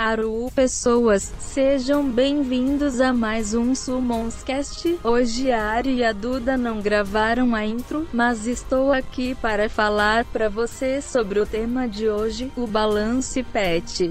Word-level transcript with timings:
Aru 0.00 0.50
pessoas, 0.54 1.30
sejam 1.38 2.10
bem-vindos 2.10 3.02
a 3.02 3.12
mais 3.12 3.52
um 3.52 3.74
Summonscast. 3.74 4.98
Hoje 5.04 5.52
a 5.52 5.62
Ari 5.62 5.96
e 5.96 6.02
a 6.02 6.10
Duda 6.10 6.56
não 6.56 6.80
gravaram 6.80 7.54
a 7.54 7.66
intro, 7.66 8.08
mas 8.10 8.46
estou 8.46 8.94
aqui 8.94 9.34
para 9.34 9.68
falar 9.68 10.24
para 10.24 10.48
você 10.48 11.02
sobre 11.02 11.38
o 11.38 11.44
tema 11.44 11.86
de 11.86 12.08
hoje, 12.08 12.50
o 12.56 12.66
balance 12.66 13.42
pet. 13.42 14.10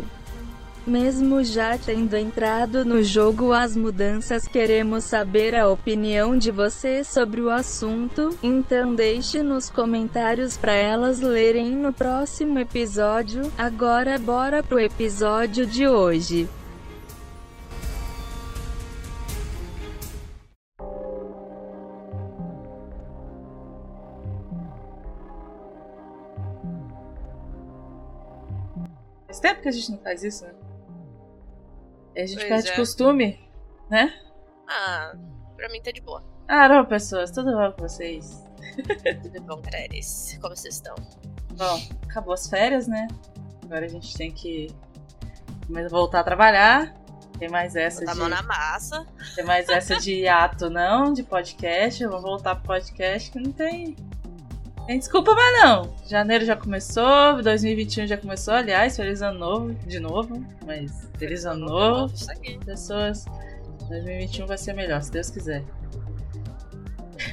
Mesmo 0.88 1.44
já 1.44 1.77
tendo 1.77 2.16
entrado 2.17 2.84
no 2.84 3.03
jogo 3.03 3.53
as 3.53 3.76
mudanças, 3.76 4.48
queremos 4.48 5.03
saber 5.03 5.55
a 5.55 5.70
opinião 5.70 6.36
de 6.38 6.49
você 6.49 7.03
sobre 7.03 7.41
o 7.41 7.49
assunto, 7.49 8.36
então 8.41 8.95
deixe 8.95 9.44
nos 9.44 9.70
comentários 9.70 10.58
para 10.58 10.73
elas 10.73 11.20
lerem 11.20 11.76
no 11.76 11.94
próximo 11.94 12.58
episódio. 12.58 13.52
Agora 13.58 14.17
bora 14.17 14.63
pro 14.63 14.80
episódio 14.80 15.66
de 15.66 15.88
hoje. 15.88 16.50
Faz 29.27 29.39
tempo 29.39 29.61
que 29.61 29.70
a 29.70 29.72
gente 29.72 29.91
não 29.91 30.00
faz 30.00 30.23
isso, 30.23 30.44
né? 30.45 30.69
A 32.22 32.26
gente 32.26 32.38
Pois 32.38 32.48
perde 32.50 32.70
é. 32.70 32.76
costume, 32.76 33.39
né? 33.89 34.14
Ah, 34.67 35.14
pra 35.56 35.70
mim 35.70 35.81
tá 35.81 35.92
de 35.92 36.02
boa. 36.02 36.23
Ah, 36.48 36.67
não, 36.67 36.86
pessoas, 36.86 37.31
tudo 37.31 37.52
bom 37.52 37.72
com 37.72 37.81
vocês? 37.88 38.44
Tudo 39.23 39.42
bom, 39.42 39.61
Careres? 39.61 40.38
Como 40.42 40.56
vocês 40.56 40.76
estão? 40.76 40.95
Bom, 41.53 41.80
acabou 42.09 42.34
as 42.34 42.50
férias, 42.50 42.88
né? 42.88 43.08
Agora 43.64 43.86
a 43.86 43.89
gente 43.89 44.16
tem 44.16 44.31
que 44.31 44.67
voltar 45.89 46.22
a 46.22 46.23
trabalhar. 46.23 46.94
Tem 47.38 47.48
mais 47.50 47.76
essa 47.76 48.02
Botar 48.02 48.14
de. 48.14 48.20
mão 48.20 48.30
na 48.30 48.42
massa. 48.44 49.06
Tem 49.36 49.45
mais 49.45 49.70
essa 49.70 49.98
de 49.98 50.14
hiato, 50.14 50.70
não, 50.70 51.14
de 51.14 51.23
podcast. 51.23 52.04
Eu 52.04 52.09
vou 52.11 52.22
voltar 52.22 52.56
pro 52.56 52.66
podcast 52.66 53.31
que 53.31 53.39
não 53.39 53.52
tem. 53.52 53.95
Desculpa, 54.98 55.36
mas 55.36 55.64
não. 55.64 55.95
Janeiro 56.08 56.45
já 56.45 56.56
começou, 56.56 57.42
2021 57.44 58.08
já 58.08 58.18
começou, 58.18 58.54
aliás, 58.56 58.95
feliz 58.95 59.22
ano 59.22 59.38
novo, 59.38 59.73
de 59.86 60.00
novo. 60.00 60.44
Mas 60.66 61.09
feliz 61.18 61.45
ano 61.45 61.66
novo. 61.68 62.14
Isso 62.14 62.32
aqui. 62.32 62.58
Pessoas, 62.66 63.26
2021 63.88 64.48
vai 64.48 64.58
ser 64.58 64.73
melhor, 64.73 65.02
se 65.02 65.12
Deus 65.12 65.30
quiser. 65.30 65.64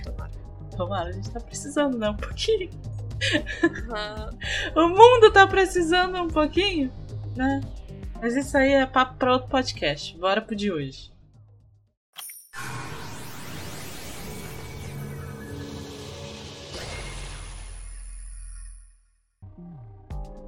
Tomara. 0.05 0.31
Tomara, 0.77 1.09
a 1.09 1.12
gente 1.12 1.31
tá 1.31 1.41
precisando, 1.41 1.97
né? 1.97 2.11
Um 2.11 2.17
pouquinho. 2.17 2.71
Ah, 3.91 4.31
O 4.75 4.89
mundo 4.89 5.33
tá 5.33 5.47
precisando 5.47 6.21
um 6.21 6.29
pouquinho, 6.29 6.93
né? 7.34 7.62
Mas 8.21 8.37
isso 8.37 8.57
aí 8.59 8.73
é 8.73 8.84
papo 8.87 9.15
pra 9.15 9.33
outro 9.33 9.49
podcast. 9.49 10.17
Bora 10.19 10.43
pro 10.43 10.55
de 10.55 10.71
hoje. 10.71 11.11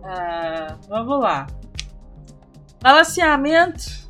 Ah, 0.08 0.78
vamos 0.88 1.20
lá. 1.20 1.46
Balanceamento 2.80 4.08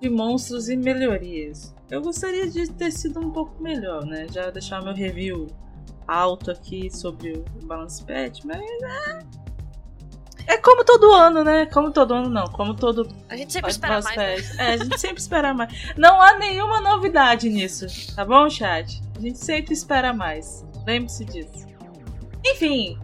de 0.00 0.08
monstros 0.08 0.68
e 0.68 0.76
melhorias. 0.76 1.74
Eu 1.90 2.00
gostaria 2.00 2.48
de 2.48 2.70
ter 2.70 2.92
sido 2.92 3.18
um 3.18 3.30
pouco 3.30 3.60
melhor, 3.60 4.04
né? 4.04 4.26
Já 4.30 4.50
deixar 4.50 4.80
meu 4.80 4.94
review 4.94 5.48
alto 6.06 6.52
aqui 6.52 6.88
sobre 6.88 7.32
o 7.32 7.66
Balance 7.66 8.04
Pet, 8.04 8.46
mas 8.46 8.60
é... 8.60 10.54
é 10.54 10.56
como 10.58 10.84
todo 10.84 11.12
ano, 11.12 11.42
né? 11.42 11.66
Como 11.66 11.90
todo 11.90 12.14
ano 12.14 12.28
não, 12.28 12.44
como 12.44 12.74
todo 12.74 13.08
a 13.28 13.36
gente 13.36 13.52
sempre 13.52 13.70
espera 13.70 14.00
mais. 14.00 14.16
Né? 14.16 14.66
É, 14.66 14.72
a 14.74 14.76
gente 14.76 15.00
sempre 15.00 15.20
espera 15.20 15.52
mais. 15.52 15.94
Não 15.96 16.20
há 16.22 16.38
nenhuma 16.38 16.80
novidade 16.80 17.48
nisso, 17.48 17.86
tá 18.14 18.24
bom, 18.24 18.48
chat? 18.48 19.02
A 19.16 19.20
gente 19.20 19.38
sempre 19.38 19.74
espera 19.74 20.12
mais. 20.12 20.64
Lembre-se 20.86 21.24
disso. 21.24 21.66
Enfim, 22.46 22.98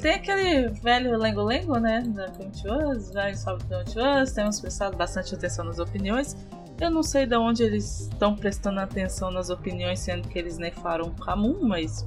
tem 0.00 0.14
aquele 0.14 0.68
velho 0.68 1.16
lengo-lengo, 1.18 1.78
né? 1.78 2.02
Da 2.02 2.28
Contuoso, 2.30 3.12
vai 3.12 3.34
sobre 3.34 3.64
Contuoso. 3.66 4.34
Temos 4.34 4.60
prestado 4.60 4.96
bastante 4.96 5.34
atenção 5.34 5.64
nas 5.64 5.78
opiniões. 5.78 6.36
Eu 6.80 6.90
não 6.90 7.02
sei 7.02 7.26
de 7.26 7.36
onde 7.36 7.62
eles 7.62 8.00
estão 8.00 8.34
prestando 8.34 8.80
atenção 8.80 9.30
nas 9.30 9.50
opiniões, 9.50 10.00
sendo 10.00 10.26
que 10.28 10.38
eles 10.38 10.56
nerfaram 10.56 11.08
o 11.08 11.14
Camus, 11.14 11.60
mas. 11.62 12.06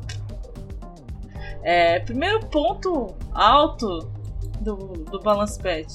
É, 1.62 2.00
primeiro 2.00 2.46
ponto 2.48 3.16
alto 3.32 4.12
do, 4.60 4.76
do 4.76 5.20
Balance 5.20 5.60
Pet. 5.60 5.88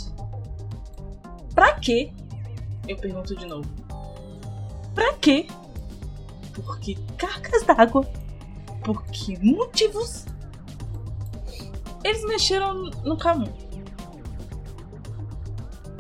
Pra 1.54 1.74
quê? 1.74 2.12
Eu 2.86 2.96
pergunto 2.96 3.34
de 3.34 3.46
novo. 3.46 3.68
Pra 4.94 5.12
quê? 5.14 5.46
Por 6.54 6.78
que 6.78 6.94
cargas 7.16 7.64
d'água? 7.64 8.06
Por 8.84 9.04
que 9.06 9.38
motivos? 9.44 10.24
Eles 12.04 12.24
mexeram 12.24 12.74
no 13.04 13.16
Camus. 13.16 13.50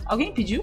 Alguém 0.06 0.32
pediu? 0.32 0.62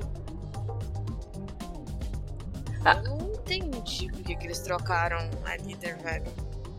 Ah. 2.83 3.01
Eu 3.03 3.17
não 3.17 3.31
entendi 3.33 4.07
por 4.11 4.21
que 4.23 4.35
que 4.35 4.45
eles 4.45 4.59
trocaram 4.59 5.17
a 5.45 5.57
líder, 5.57 5.97
velho. 5.97 6.25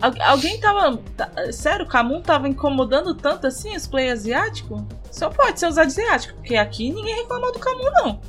Al- 0.01 0.31
alguém 0.31 0.61
tava. 0.61 0.97
tá- 1.17 1.31
sério, 1.53 1.85
o 1.87 1.89
Camus 1.89 2.23
tava 2.23 2.49
incomodando 2.49 3.15
tanto 3.15 3.47
assim 3.47 3.75
os 3.77 3.87
play 3.87 4.11
asiáticos? 4.11 4.83
Só 5.11 5.31
pode 5.31 5.59
ser 5.59 5.69
os 5.69 5.79
asiáticos, 5.79 6.37
porque 6.37 6.57
aqui 6.57 6.93
ninguém 6.93 7.15
reclamou 7.17 7.53
do 7.53 7.59
Camus, 7.59 7.93
não. 7.95 8.21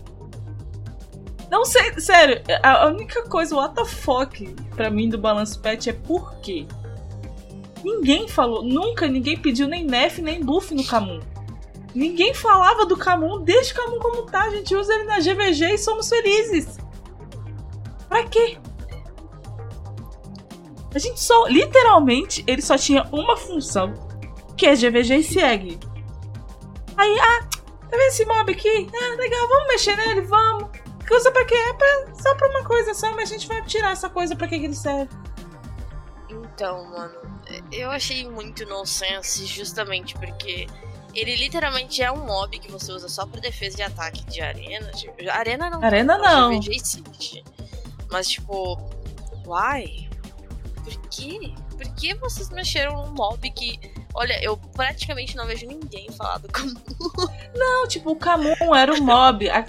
Não 1.49 1.63
sei, 1.65 1.97
sério, 1.99 2.41
a 2.63 2.83
a 2.83 2.87
única 2.87 3.23
coisa, 3.27 3.55
what 3.55 3.73
the 3.75 3.85
fuck, 3.85 4.45
pra 4.75 4.89
mim 4.89 5.09
do 5.09 5.17
Balance 5.17 5.57
Pet 5.57 5.89
é 5.89 5.93
por 5.93 6.35
quê? 6.39 6.67
Ninguém 7.87 8.27
falou, 8.27 8.63
nunca 8.63 9.07
ninguém 9.07 9.37
pediu 9.37 9.65
nem 9.65 9.85
Nef 9.85 10.19
nem 10.21 10.43
buff 10.43 10.75
no 10.75 10.83
Camus. 10.83 11.23
Ninguém 11.95 12.33
falava 12.33 12.85
do 12.85 12.97
Camus, 12.97 13.43
deixa 13.45 13.71
o 13.73 13.77
Camus 13.77 13.99
como 14.01 14.23
tá, 14.23 14.43
a 14.43 14.49
gente 14.49 14.75
usa 14.75 14.93
ele 14.93 15.05
na 15.05 15.19
GVG 15.21 15.73
e 15.73 15.77
somos 15.77 16.09
felizes. 16.09 16.77
Pra 18.09 18.25
quê? 18.25 18.57
A 20.93 20.99
gente 20.99 21.17
só, 21.21 21.47
literalmente, 21.47 22.43
ele 22.45 22.61
só 22.61 22.77
tinha 22.77 23.07
uma 23.13 23.37
função, 23.37 23.93
que 24.57 24.65
é 24.65 24.75
GVG 24.75 25.15
e 25.15 25.23
segue. 25.23 25.79
Aí, 26.97 27.19
ah, 27.19 27.39
tá 27.89 27.91
vendo 27.97 28.01
esse 28.01 28.25
mob 28.25 28.51
aqui? 28.51 28.89
Ah, 28.93 29.15
legal, 29.15 29.47
vamos 29.47 29.67
mexer 29.69 29.95
nele, 29.95 30.21
vamos. 30.21 30.69
Que 31.07 31.15
usa 31.15 31.31
pra 31.31 31.45
quê? 31.45 31.55
É 31.55 31.73
pra- 31.73 32.13
só 32.21 32.35
pra 32.35 32.49
uma 32.49 32.65
coisa 32.65 32.93
só, 32.93 33.13
mas 33.15 33.29
a 33.29 33.33
gente 33.33 33.47
vai 33.47 33.61
tirar 33.63 33.91
essa 33.91 34.09
coisa 34.09 34.35
pra 34.35 34.45
que 34.47 34.59
que 34.59 34.65
ele 34.65 34.75
serve. 34.75 35.09
Então, 36.29 36.83
mano, 36.89 37.36
eu 37.71 37.89
achei 37.91 38.27
muito 38.29 38.65
nonsense 38.65 39.45
justamente 39.45 40.13
porque 40.15 40.67
ele 41.13 41.35
literalmente 41.35 42.01
é 42.01 42.11
um 42.11 42.25
mob 42.25 42.59
que 42.59 42.71
você 42.71 42.91
usa 42.91 43.09
só 43.09 43.25
pra 43.25 43.39
defesa 43.39 43.79
e 43.79 43.83
ataque 43.83 44.25
de 44.25 44.41
arena. 44.41 44.91
Tipo, 44.91 45.15
arena 45.31 45.69
não. 45.69 45.83
Arena 45.83 46.17
não. 46.17 46.59
GVG 46.59 46.75
existe. 46.75 47.43
Mas, 48.11 48.27
tipo, 48.27 48.77
why? 49.45 50.07
Por 50.83 50.95
quê? 51.09 51.53
Por 51.77 51.87
que 51.95 52.15
vocês 52.15 52.49
mexeram 52.49 53.05
num 53.05 53.13
mob 53.13 53.49
que. 53.51 53.79
Olha, 54.13 54.43
eu 54.43 54.57
praticamente 54.57 55.35
não 55.35 55.45
vejo 55.45 55.67
ninguém 55.67 56.09
falar 56.11 56.39
do 56.39 56.47
Camus. 56.47 56.73
Não, 57.55 57.87
tipo, 57.87 58.11
o 58.11 58.15
Camus 58.15 58.57
era 58.75 58.93
o 58.93 59.01
mob. 59.03 59.47
é, 59.47 59.65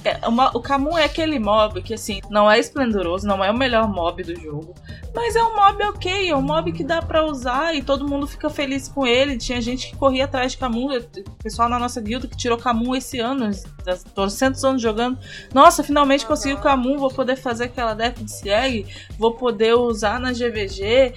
o 0.54 0.60
Camus 0.60 0.96
é 0.96 1.04
aquele 1.04 1.38
mob 1.38 1.82
que, 1.82 1.94
assim, 1.94 2.20
não 2.30 2.50
é 2.50 2.58
esplendoroso, 2.58 3.26
não 3.26 3.42
é 3.42 3.50
o 3.50 3.56
melhor 3.56 3.88
mob 3.88 4.22
do 4.22 4.38
jogo. 4.38 4.74
Mas 5.14 5.34
é 5.36 5.42
um 5.42 5.56
mob 5.56 5.82
ok, 5.84 6.30
é 6.30 6.36
um 6.36 6.42
mob 6.42 6.70
que 6.72 6.84
dá 6.84 7.00
pra 7.00 7.24
usar 7.24 7.74
e 7.74 7.82
todo 7.82 8.06
mundo 8.06 8.26
fica 8.26 8.48
feliz 8.50 8.88
com 8.88 9.06
ele. 9.06 9.36
Tinha 9.38 9.60
gente 9.60 9.90
que 9.90 9.96
corria 9.96 10.24
atrás 10.26 10.52
de 10.52 10.58
Camus, 10.58 11.04
o 11.04 11.34
pessoal 11.42 11.68
na 11.68 11.78
nossa 11.78 12.00
guilda 12.00 12.28
que 12.28 12.36
tirou 12.36 12.58
Camus 12.58 12.98
esse 12.98 13.18
ano, 13.18 13.50
das 13.84 14.04
200 14.04 14.62
anos 14.64 14.82
jogando. 14.82 15.18
Nossa, 15.52 15.82
finalmente 15.82 16.20
Aham. 16.24 16.28
consegui 16.28 16.54
o 16.54 16.60
Camus, 16.60 17.00
vou 17.00 17.10
poder 17.10 17.36
fazer 17.36 17.64
aquela 17.64 17.94
deck 17.94 18.22
de 18.22 18.30
Sieg, 18.30 18.86
vou 19.18 19.34
poder 19.34 19.74
usar 19.74 20.20
na 20.20 20.32
GVG. 20.32 21.14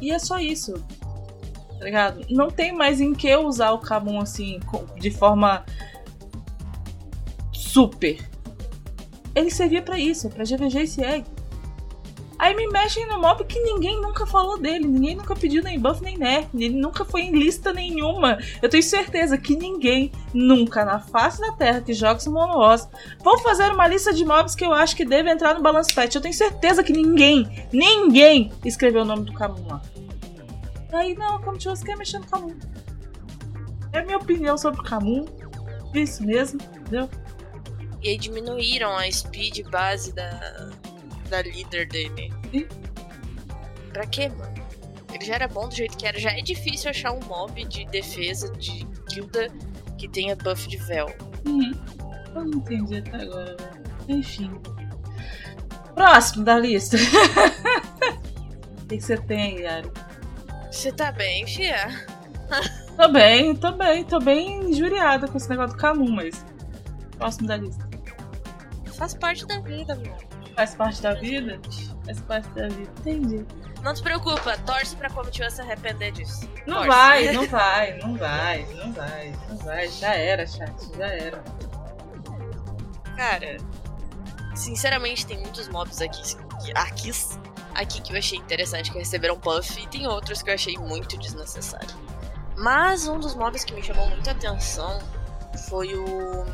E 0.00 0.12
é 0.12 0.18
só 0.18 0.38
isso. 0.38 0.74
Tá 1.78 1.84
ligado? 1.84 2.24
Não 2.30 2.50
tem 2.50 2.72
mais 2.72 3.00
em 3.00 3.12
que 3.14 3.34
usar 3.36 3.72
o 3.72 3.78
Camus 3.78 4.22
assim, 4.22 4.60
de 4.98 5.10
forma 5.10 5.64
super. 7.52 8.18
Ele 9.34 9.50
servia 9.50 9.82
pra 9.82 9.98
isso, 9.98 10.30
pra 10.30 10.44
GVG 10.44 10.82
e 10.82 10.86
Sieg. 10.86 11.24
Aí 12.38 12.54
me 12.54 12.66
mexem 12.68 13.06
no 13.06 13.18
mob 13.18 13.44
que 13.44 13.58
ninguém 13.60 14.00
nunca 14.00 14.26
falou 14.26 14.58
dele, 14.58 14.86
ninguém 14.86 15.16
nunca 15.16 15.34
pediu 15.34 15.62
nem 15.62 15.78
buff 15.78 16.02
nem 16.02 16.18
nerf, 16.18 16.48
ele 16.54 16.78
nunca 16.78 17.04
foi 17.04 17.22
em 17.22 17.32
lista 17.32 17.72
nenhuma. 17.72 18.38
Eu 18.60 18.68
tenho 18.68 18.82
certeza 18.82 19.38
que 19.38 19.56
ninguém, 19.56 20.12
nunca 20.34 20.84
na 20.84 21.00
face 21.00 21.40
da 21.40 21.52
terra 21.52 21.80
que 21.80 21.94
joga 21.94 22.18
esse 22.18 22.28
monoós, 22.28 22.86
vou 23.20 23.38
fazer 23.38 23.72
uma 23.72 23.88
lista 23.88 24.12
de 24.12 24.24
mobs 24.24 24.54
que 24.54 24.64
eu 24.64 24.72
acho 24.72 24.94
que 24.94 25.04
deve 25.04 25.30
entrar 25.30 25.54
no 25.54 25.62
Balance 25.62 25.94
Pet. 25.94 26.14
Eu 26.14 26.20
tenho 26.20 26.34
certeza 26.34 26.84
que 26.84 26.92
ninguém, 26.92 27.66
ninguém 27.72 28.52
escreveu 28.64 29.02
o 29.02 29.06
nome 29.06 29.24
do 29.24 29.32
Camus 29.32 29.66
lá. 29.66 29.80
Aí 30.92 31.14
não, 31.14 31.40
como 31.40 31.58
se 31.60 31.84
quer 31.84 31.96
mexer 31.96 32.18
no 32.18 32.26
Camus. 32.26 32.54
É 33.92 34.00
a 34.00 34.04
minha 34.04 34.18
opinião 34.18 34.58
sobre 34.58 34.80
o 34.80 34.84
Camus. 34.84 35.26
Isso 35.94 36.22
mesmo, 36.22 36.60
entendeu? 36.60 37.08
E 38.02 38.10
aí 38.10 38.18
diminuíram 38.18 38.94
a 38.96 39.10
speed 39.10 39.66
base 39.70 40.12
da, 40.12 40.70
da 41.26 41.42
líder 41.42 41.86
dele. 41.88 42.32
Pra 43.92 44.06
quê, 44.06 44.28
mano? 44.28 44.54
Ele 45.12 45.24
já 45.24 45.34
era 45.34 45.48
bom 45.48 45.68
do 45.68 45.74
jeito 45.74 45.96
que 45.96 46.06
era. 46.06 46.18
Já 46.18 46.30
é 46.30 46.42
difícil 46.42 46.90
achar 46.90 47.12
um 47.12 47.20
mob 47.20 47.64
de 47.64 47.86
defesa 47.86 48.52
de 48.52 48.84
guilda 49.08 49.48
que 49.96 50.08
tenha 50.08 50.36
buff 50.36 50.68
de 50.68 50.76
véu. 50.76 51.06
Uhum. 51.46 51.72
Eu 52.34 52.44
não 52.44 52.58
entendi 52.58 52.98
até 52.98 53.22
agora. 53.22 53.56
Enfim. 54.08 54.60
Próximo 55.94 56.44
da 56.44 56.58
lista. 56.58 56.96
O 58.86 58.88
que 58.88 59.00
você 59.00 59.16
tem, 59.16 59.62
Yari? 59.62 59.90
Você 60.70 60.92
tá 60.92 61.10
bem, 61.10 61.44
fia? 61.44 61.88
Tô 62.96 63.08
bem, 63.08 63.56
tô 63.56 63.72
bem, 63.72 64.04
tô 64.04 64.20
bem 64.20 64.70
injuriada 64.70 65.26
com 65.26 65.36
esse 65.36 65.50
negócio 65.50 65.76
do 65.76 65.80
Camus, 65.80 66.08
mas. 66.08 66.46
Próximo 67.18 67.48
da 67.48 67.56
lista. 67.56 67.84
Faz 68.94 69.12
parte 69.12 69.44
da 69.44 69.58
vida, 69.58 69.96
mano. 69.96 70.16
Faz 70.56 70.74
parte 70.74 71.02
da 71.02 71.12
vida? 71.14 71.60
Faz 72.06 72.20
parte 72.22 72.48
da 72.50 72.68
vida. 72.68 72.90
Entendi. 73.00 73.46
Não 73.82 73.94
te 73.94 74.02
preocupa, 74.02 74.56
torce 74.58 74.96
pra 74.96 75.10
Comitiva 75.10 75.50
se 75.50 75.60
arrepender 75.60 76.12
disso. 76.12 76.48
Não 76.66 76.76
Torce. 76.76 76.88
vai, 76.88 77.30
não 77.32 77.46
vai, 77.46 77.98
não 77.98 78.16
vai, 78.16 78.66
não 78.74 78.92
vai, 78.92 79.32
não 79.48 79.56
vai. 79.58 79.88
Já 79.88 80.14
era, 80.14 80.46
chat, 80.46 80.72
já 80.96 81.06
era. 81.06 81.44
Cara, 83.16 83.58
sinceramente, 84.54 85.26
tem 85.26 85.38
muitos 85.38 85.68
mobs 85.68 86.00
aqui, 86.00 86.20
aqui, 86.74 87.12
aqui 87.74 88.00
que 88.00 88.12
eu 88.12 88.18
achei 88.18 88.38
interessante 88.38 88.90
que 88.90 88.98
receberam 88.98 89.36
buff 89.36 89.80
e 89.80 89.86
tem 89.86 90.06
outros 90.06 90.42
que 90.42 90.50
eu 90.50 90.54
achei 90.54 90.76
muito 90.78 91.16
desnecessário. 91.18 91.94
Mas 92.56 93.06
um 93.06 93.18
dos 93.20 93.34
mobs 93.34 93.62
que 93.64 93.74
me 93.74 93.82
chamou 93.82 94.08
muita 94.08 94.30
atenção 94.30 94.98
foi 95.68 95.94
o. 95.94 96.44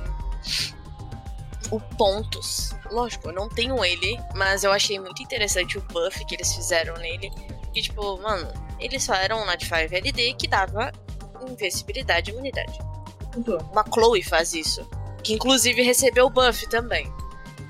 O 1.72 1.80
Pontus. 1.80 2.76
Lógico, 2.90 3.30
eu 3.30 3.32
não 3.32 3.48
tenho 3.48 3.82
ele, 3.82 4.20
mas 4.34 4.62
eu 4.62 4.70
achei 4.70 5.00
muito 5.00 5.22
interessante 5.22 5.78
o 5.78 5.80
buff 5.80 6.24
que 6.26 6.34
eles 6.34 6.54
fizeram 6.54 6.94
nele. 6.98 7.30
Que, 7.72 7.80
tipo, 7.80 8.20
mano, 8.20 8.46
eles 8.78 9.02
só 9.02 9.14
eram 9.14 9.42
um 9.42 9.46
Notify 9.46 9.86
VLD 9.88 10.34
que 10.34 10.46
dava 10.46 10.92
invencibilidade 11.48 12.30
e 12.30 12.34
imunidade. 12.34 12.78
Muito. 13.34 13.56
Uma 13.72 13.84
Chloe 13.90 14.22
faz 14.22 14.52
isso. 14.52 14.86
Que 15.24 15.32
inclusive 15.32 15.80
recebeu 15.82 16.26
o 16.26 16.30
buff 16.30 16.68
também. 16.68 17.10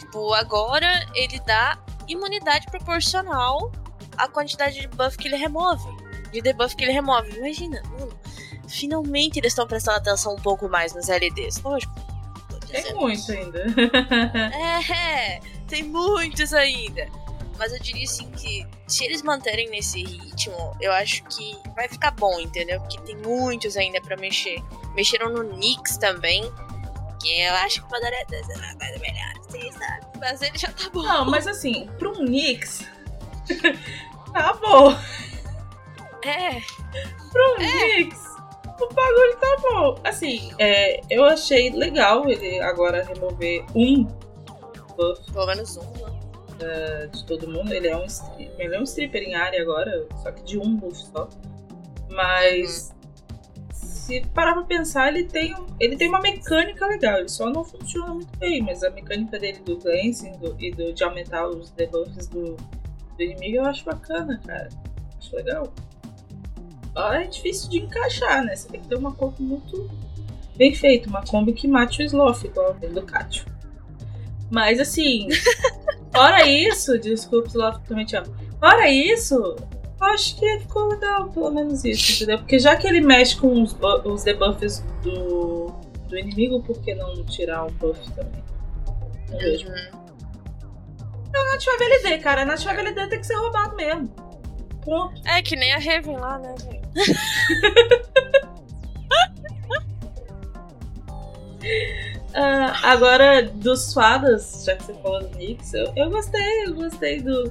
Tipo, 0.00 0.34
agora 0.34 1.06
ele 1.14 1.38
dá 1.40 1.78
imunidade 2.08 2.66
proporcional 2.66 3.70
à 4.16 4.26
quantidade 4.26 4.80
de 4.80 4.88
buff 4.88 5.16
que 5.16 5.28
ele 5.28 5.36
remove. 5.36 5.88
De 6.32 6.40
debuff 6.40 6.74
que 6.74 6.82
ele 6.82 6.92
remove. 6.92 7.36
Imagina, 7.36 7.80
mano. 7.90 8.12
Finalmente 8.66 9.38
eles 9.38 9.52
estão 9.52 9.66
prestando 9.66 9.98
atenção 9.98 10.34
um 10.34 10.40
pouco 10.40 10.68
mais 10.68 10.92
nos 10.92 11.08
LDs. 11.08 11.62
Lógico. 11.62 11.94
Tem 12.72 12.82
dizendo 12.82 13.00
muito 13.00 13.18
isso. 13.18 13.32
ainda. 13.32 13.64
É, 14.90 15.40
tem 15.68 15.82
muitos 15.84 16.52
ainda. 16.52 17.08
Mas 17.58 17.72
eu 17.72 17.78
diria 17.78 18.04
assim 18.04 18.30
que 18.32 18.66
se 18.88 19.04
eles 19.04 19.22
manterem 19.22 19.68
nesse 19.70 20.02
ritmo, 20.02 20.76
eu 20.80 20.90
acho 20.92 21.22
que 21.24 21.56
vai 21.76 21.88
ficar 21.88 22.10
bom, 22.12 22.40
entendeu? 22.40 22.80
Porque 22.80 23.00
tem 23.02 23.16
muitos 23.16 23.76
ainda 23.76 24.00
pra 24.00 24.16
mexer. 24.16 24.60
Mexeram 24.94 25.30
no 25.30 25.42
Nix 25.42 25.96
também. 25.96 26.42
Que 27.20 27.40
eu 27.42 27.54
acho 27.54 27.82
que 27.82 27.88
poderia 27.88 28.26
ter 28.26 28.42
sido 28.44 28.58
uma 28.58 28.74
coisa 28.74 28.98
melhor, 28.98 29.32
assim, 29.38 29.72
sabe? 29.72 30.06
Mas 30.18 30.42
ele 30.42 30.58
já 30.58 30.72
tá 30.72 30.90
bom. 30.90 31.02
Não, 31.02 31.30
mas 31.30 31.46
assim, 31.46 31.88
pro 31.98 32.12
Knicks. 32.14 32.84
tá 34.32 34.54
bom. 34.54 34.98
É, 36.24 36.60
Pro 37.30 37.54
Knicks. 37.56 38.31
O 38.82 38.94
bagulho 38.94 39.36
tá 39.38 39.56
bom. 39.62 40.00
Assim, 40.04 40.50
é, 40.58 41.00
eu 41.08 41.24
achei 41.24 41.70
legal 41.70 42.28
ele 42.28 42.58
agora 42.60 43.04
remover 43.04 43.64
um 43.74 44.04
buff 44.96 45.32
pelo 45.32 45.46
menos 45.46 45.76
um, 45.76 45.82
né? 45.82 46.20
eh, 46.60 47.06
de 47.12 47.24
todo 47.24 47.48
mundo. 47.48 47.72
Ele 47.72 47.88
é 47.88 47.96
um, 47.96 48.04
stri- 48.06 48.50
ele 48.58 48.74
é 48.74 48.80
um 48.80 48.84
stripper 48.84 49.22
em 49.22 49.34
área 49.34 49.62
agora, 49.62 50.06
só 50.22 50.30
que 50.32 50.42
de 50.42 50.58
um 50.58 50.76
buff 50.76 50.96
só. 51.06 51.28
Mas 52.10 52.92
se 53.72 54.20
parar 54.34 54.54
pra 54.54 54.64
pensar, 54.64 55.08
ele 55.14 55.24
tem, 55.24 55.54
ele 55.78 55.96
tem 55.96 56.08
uma 56.08 56.20
mecânica 56.20 56.86
legal. 56.86 57.18
Ele 57.18 57.28
só 57.28 57.48
não 57.48 57.64
funciona 57.64 58.12
muito 58.14 58.36
bem, 58.38 58.60
mas 58.62 58.82
a 58.82 58.90
mecânica 58.90 59.38
dele 59.38 59.60
do 59.60 59.78
glancing 59.78 60.32
do- 60.38 60.56
e 60.58 60.70
do, 60.72 60.92
de 60.92 61.04
aumentar 61.04 61.46
os 61.48 61.70
debuffs 61.70 62.26
do, 62.26 62.56
do 62.56 63.22
inimigo 63.22 63.58
eu 63.58 63.64
acho 63.64 63.84
bacana, 63.84 64.40
cara. 64.44 64.68
Acho 65.18 65.36
legal. 65.36 65.72
É 66.94 67.24
difícil 67.26 67.70
de 67.70 67.78
encaixar, 67.78 68.44
né? 68.44 68.54
Você 68.54 68.68
tem 68.68 68.80
que 68.80 68.88
ter 68.88 68.96
uma 68.96 69.12
combo 69.14 69.42
muito 69.42 69.90
bem 70.56 70.74
feita, 70.74 71.08
uma 71.08 71.24
combo 71.24 71.52
que 71.52 71.66
mate 71.66 72.02
o 72.02 72.04
Sloth, 72.04 72.44
igual 72.44 72.76
o 72.80 72.88
do 72.88 73.02
Kátio. 73.02 73.46
Mas 74.50 74.78
assim, 74.78 75.28
fora 76.12 76.46
isso, 76.46 76.98
desculpa, 76.98 77.48
Sloth, 77.48 77.82
também 77.88 78.04
te 78.04 78.16
amo. 78.16 78.34
Fora 78.60 78.90
isso, 78.90 79.34
eu 79.34 80.06
acho 80.06 80.36
que 80.36 80.58
ficou 80.60 80.88
legal, 80.88 81.30
pelo 81.30 81.50
menos 81.50 81.84
isso, 81.84 82.16
entendeu? 82.16 82.38
Porque 82.38 82.58
já 82.58 82.76
que 82.76 82.86
ele 82.86 83.00
mexe 83.00 83.36
com 83.36 83.62
os, 83.62 83.74
os 84.04 84.22
debuffs 84.22 84.84
do, 85.02 85.68
do 86.08 86.18
inimigo, 86.18 86.62
por 86.62 86.78
que 86.82 86.94
não 86.94 87.24
tirar 87.24 87.64
um 87.64 87.70
buff 87.72 87.98
também? 88.12 88.44
Não 89.30 89.38
vejo. 89.38 89.66
Uhum. 89.68 90.02
Nativa 91.52 91.76
VLD, 91.78 92.18
cara. 92.18 92.44
Nativa 92.44 92.74
VLD 92.74 93.06
tem 93.08 93.20
que 93.20 93.26
ser 93.26 93.36
roubado 93.36 93.74
mesmo. 93.76 94.10
É 95.24 95.42
que 95.42 95.56
nem 95.56 95.72
a 95.72 95.78
Raven 95.78 96.16
lá, 96.16 96.38
né, 96.38 96.54
velho? 96.62 96.82
Ah, 102.34 102.92
agora, 102.92 103.42
dos 103.42 103.92
fadas, 103.92 104.64
já 104.64 104.74
que 104.74 104.84
você 104.84 104.94
falou 104.94 105.20
do 105.22 105.36
Nix, 105.36 105.74
eu, 105.74 105.92
eu 105.94 106.10
gostei, 106.10 106.64
eu 106.64 106.74
gostei 106.74 107.20
do, 107.20 107.44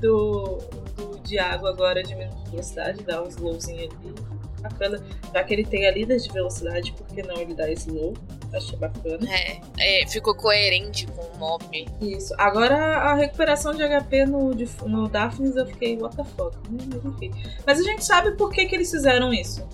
do, 0.00 0.58
do 0.96 1.20
Diago 1.22 1.66
agora 1.68 2.02
diminuir 2.02 2.34
a 2.46 2.50
velocidade, 2.50 3.04
dar 3.04 3.22
um 3.22 3.28
slowzinho 3.28 3.84
ali. 3.84 4.35
Bacana. 4.68 5.02
Já 5.34 5.44
que 5.44 5.54
ele 5.54 5.64
tem 5.64 5.86
a 5.86 5.90
líder 5.90 6.16
de 6.18 6.28
velocidade, 6.32 6.92
por 6.92 7.06
que 7.06 7.22
não 7.22 7.36
ele 7.36 7.54
dá 7.54 7.70
slow? 7.72 8.14
Achei 8.54 8.76
bacana. 8.78 9.18
É, 9.30 10.02
é, 10.02 10.06
ficou 10.06 10.34
coerente 10.34 11.06
com 11.08 11.22
o 11.22 11.38
mob. 11.38 11.64
Isso. 12.00 12.34
Agora 12.38 12.76
a 12.98 13.14
recuperação 13.14 13.74
de 13.74 13.82
HP 13.82 14.24
no, 14.26 14.54
de- 14.54 14.68
no 14.86 15.08
Daphnis 15.08 15.56
eu 15.56 15.66
fiquei, 15.66 15.96
what 15.98 16.16
the 16.16 16.24
fuck? 16.24 16.56
né? 16.70 16.78
Mas 16.92 17.04
enfim. 17.04 17.30
Mas 17.66 17.80
a 17.80 17.82
gente 17.82 18.04
sabe 18.04 18.32
por 18.32 18.50
que, 18.52 18.64
que 18.66 18.74
eles 18.74 18.90
fizeram 18.90 19.32
isso, 19.32 19.66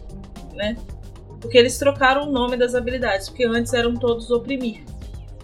né? 0.54 0.76
Porque 1.40 1.58
eles 1.58 1.76
trocaram 1.78 2.28
o 2.28 2.32
nome 2.32 2.56
das 2.56 2.74
habilidades, 2.74 3.28
porque 3.28 3.44
antes 3.44 3.72
eram 3.72 3.94
todos 3.94 4.30
oprimir. 4.30 4.82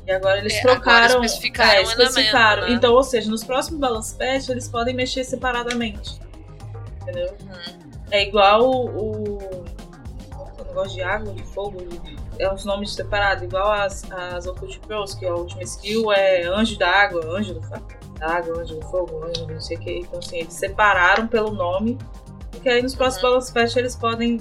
E 0.06 0.10
agora 0.12 0.38
eles 0.38 0.54
É, 0.54 0.62
trocaram. 0.62 1.06
agora 1.06 1.26
especificaram 1.26 1.70
é, 1.70 1.82
elemento, 1.82 2.02
especificaram. 2.02 2.62
né? 2.68 2.72
Então, 2.72 2.94
ou 2.94 3.02
seja, 3.02 3.28
nos 3.30 3.44
próximos 3.44 3.78
balance 3.80 4.14
patch 4.16 4.48
eles 4.48 4.66
podem 4.68 4.94
mexer 4.94 5.22
separadamente. 5.24 6.18
Entendeu? 7.02 7.34
Uhum. 7.42 7.90
É 8.10 8.22
igual 8.26 8.70
o. 8.70 9.34
O 9.34 9.37
negócio 10.78 10.94
de 10.96 11.02
água, 11.02 11.32
de 11.34 11.42
fogo, 11.44 11.78
é 12.38 12.52
uns 12.52 12.64
nomes 12.64 12.94
separados, 12.94 13.42
igual 13.42 13.70
as, 13.72 14.10
as 14.12 14.46
Occult 14.46 14.78
Pearls, 14.86 15.16
que 15.18 15.26
a 15.26 15.34
última 15.34 15.62
skill 15.62 16.12
é 16.12 16.44
anjo 16.44 16.78
da 16.78 16.88
água, 16.88 17.24
anjo 17.26 17.54
do 17.54 17.62
fa- 17.62 17.82
da 18.18 18.36
água, 18.36 18.60
anjo 18.60 18.76
do 18.76 18.86
fogo, 18.86 19.24
anjo 19.24 19.46
não 19.46 19.60
sei 19.60 19.76
o 19.76 19.80
que. 19.80 19.98
Então, 19.98 20.18
assim, 20.18 20.38
eles 20.38 20.52
separaram 20.54 21.26
pelo 21.26 21.50
nome, 21.52 21.98
porque 22.50 22.68
aí 22.68 22.80
nos 22.82 22.94
próximos 22.94 23.24
Uhum. 23.24 23.30
balance 23.30 23.52
patch 23.52 23.76
eles 23.76 23.96
podem 23.96 24.38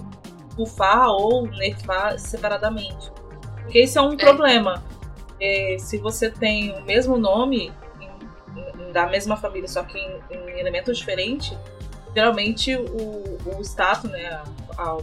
buffar 0.55 1.09
ou 1.09 1.47
nerfar 1.47 2.17
separadamente. 2.19 3.11
Porque 3.63 3.81
isso 3.81 3.97
é 3.97 4.01
um 4.01 4.15
problema. 4.15 4.83
É, 5.41 5.75
se 5.79 5.97
você 5.97 6.29
tem 6.31 6.71
o 6.77 6.83
mesmo 6.85 7.17
nome 7.17 7.71
em- 7.99 8.87
em- 8.87 8.91
da 8.91 9.05
mesma 9.07 9.37
família, 9.37 9.67
só 9.67 9.83
que 9.83 9.97
em, 9.99 10.19
em 10.31 10.59
elementos 10.59 10.97
diferentes, 10.97 11.55
geralmente 12.15 12.75
o, 12.75 13.37
o 13.57 13.61
status, 13.61 14.09
né, 14.09 14.25
a, 14.29 14.43
a, 14.81 14.97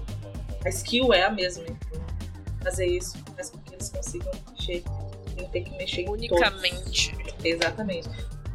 a 0.65 0.69
skill 0.69 1.13
é 1.13 1.23
a 1.23 1.31
mesma. 1.31 1.65
Então, 1.65 2.01
fazer 2.63 2.87
isso 2.87 3.19
faz 3.35 3.51
com 3.51 3.59
que 3.59 3.75
eles 3.75 3.91
consigam 3.91 4.33
mexer, 4.51 4.83
sem 5.37 5.49
ter 5.49 5.61
que 5.63 5.77
mexer. 5.77 6.09
Unicamente. 6.09 7.15
Exatamente. 7.43 8.09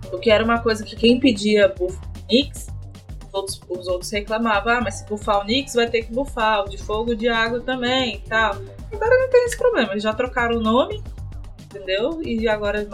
Porque 0.10 0.32
era 0.32 0.44
uma 0.44 0.60
coisa 0.60 0.84
que 0.84 0.96
quem 0.96 1.20
pedia 1.20 1.68
buff 1.70 1.98
Nix, 2.30 2.68
os 3.28 3.34
outros, 3.34 3.62
os 3.70 3.88
outros 3.88 4.12
reclamavam, 4.12 4.74
ah, 4.74 4.82
mas 4.82 4.96
se 4.96 5.06
buffar 5.06 5.42
o 5.42 5.44
Nix 5.44 5.74
vai 5.76 5.90
ter 5.90 6.04
que 6.04 6.12
buffar 6.12 6.64
o 6.64 6.70
de 6.70 6.78
fogo 6.78 7.16
de 7.16 7.28
água 7.28 7.60
também 7.62 8.16
e 8.16 8.20
tal. 8.30 8.56
Agora 8.92 9.20
não 9.20 9.30
tem 9.30 9.46
esse 9.46 9.58
problema, 9.58 9.92
eles 9.92 10.04
já 10.04 10.14
trocaram 10.14 10.58
o 10.58 10.62
nome, 10.62 11.04
entendeu? 11.64 12.22
E 12.24 12.48
agora 12.48 12.88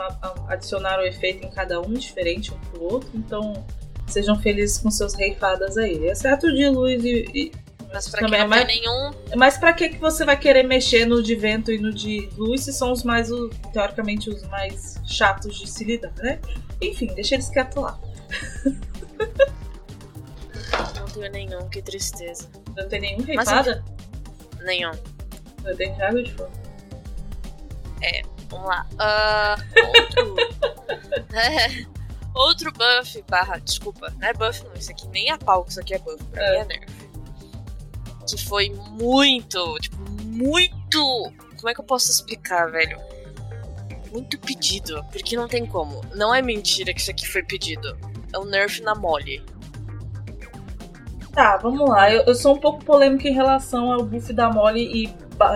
adicionaram 0.50 1.04
o 1.04 1.06
efeito 1.06 1.46
em 1.46 1.50
cada 1.50 1.80
um, 1.80 1.94
diferente 1.94 2.54
um 2.54 2.60
pro 2.60 2.84
outro, 2.84 3.10
então 3.14 3.66
sejam 4.08 4.38
felizes 4.40 4.78
com 4.78 4.92
seus 4.92 5.14
reifadas 5.14 5.78
aí. 5.78 6.06
Exceto 6.08 6.48
o 6.48 6.54
de 6.54 6.68
luz 6.70 7.04
e. 7.04 7.26
e- 7.34 7.65
Mas 7.96 8.10
pra 8.10 8.20
também 8.20 8.32
quem 8.32 8.40
é 8.40 8.44
não 8.44 8.50
mais- 8.50 8.66
tem 8.68 8.82
nenhum. 8.82 9.12
mas 9.38 9.58
pra 9.58 9.72
que, 9.74 9.90
que 9.90 9.98
você 9.98 10.26
vai 10.26 10.38
querer 10.38 10.64
mexer 10.64 11.06
no 11.06 11.24
de 11.24 11.34
vento 11.36 11.72
e 11.72 11.78
no 11.78 11.94
de 11.94 12.30
luz 12.38 12.62
se 12.64 12.74
são 12.74 12.92
os 12.92 13.04
mais, 13.04 13.30
teoricamente, 13.72 14.30
os 14.30 14.44
mais 14.50 14.96
chatos 15.06 15.58
de 15.58 15.66
se 15.70 15.84
lidar, 15.86 16.12
né? 16.18 16.40
Enfim, 16.82 17.08
deixa 17.16 17.36
eles 17.36 17.50
quietos 17.50 17.82
lá. 17.82 17.98
Não 20.96 21.06
tenho 21.06 21.32
nenhum, 21.32 21.70
que 21.70 21.82
tristeza. 21.82 22.50
Não 22.76 22.88
tem 22.90 23.00
nenhum 23.00 23.20
Mas 23.36 23.48
reifada? 23.50 23.84
Nenhum. 24.64 24.92
Eu 25.64 25.78
tenho 25.78 26.04
água 26.04 26.22
de 26.22 26.34
fogo. 26.34 26.52
vamos 28.50 28.68
lá. 28.68 28.86
Ah, 29.00 29.56
outro. 29.98 30.36
é, 31.34 31.86
outro 32.34 32.72
buff 32.74 33.24
barra. 33.30 33.58
Desculpa, 33.60 34.14
não 34.20 34.28
é 34.28 34.34
buff 34.34 34.64
não. 34.66 34.74
Isso 34.74 34.92
aqui 34.92 35.08
nem 35.08 35.32
é 35.32 35.38
pau, 35.38 35.66
isso 35.68 35.80
aqui 35.80 35.94
é 35.94 36.00
buff. 36.00 36.22
Pra 36.26 36.52
mim 36.52 36.58
é 36.58 36.66
nerf. 36.66 36.95
Que 38.28 38.44
foi 38.44 38.70
muito, 38.92 39.78
tipo, 39.80 39.98
muito. 40.26 41.32
Como 41.58 41.70
é 41.70 41.74
que 41.74 41.80
eu 41.80 41.86
posso 41.86 42.12
explicar, 42.12 42.72
velho? 42.72 43.00
Muito 44.12 44.40
pedido. 44.40 45.04
Porque 45.12 45.36
não 45.36 45.48
tem 45.48 45.66
como. 45.66 46.02
Não 46.16 46.34
é 46.34 46.42
mentira 46.42 46.94
que 46.94 47.02
isso 47.02 47.12
aqui 47.12 47.28
foi 47.28 47.44
pedido. 47.44 47.98
É 48.34 48.40
um 48.40 48.46
nerf 48.46 48.82
na 48.82 48.96
mole. 48.96 49.44
Tá, 51.34 51.58
vamos 51.58 51.90
lá. 51.90 52.12
Eu, 52.12 52.24
eu 52.24 52.34
sou 52.36 52.56
um 52.56 52.60
pouco 52.60 52.84
polêmica 52.84 53.28
em 53.28 53.34
relação 53.34 53.92
ao 53.92 54.06
buff 54.06 54.32
da 54.32 54.50
mole 54.50 54.82
e 54.82 55.14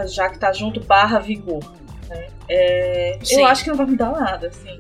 já 0.07 0.29
que 0.29 0.37
tá 0.37 0.51
junto 0.51 0.81
barra 0.81 1.19
vigor. 1.19 1.63
né? 2.09 2.27
É, 2.49 3.17
eu 3.31 3.45
acho 3.45 3.63
que 3.63 3.69
não 3.69 3.77
vai 3.77 3.85
mudar 3.85 4.11
nada, 4.11 4.47
assim. 4.47 4.77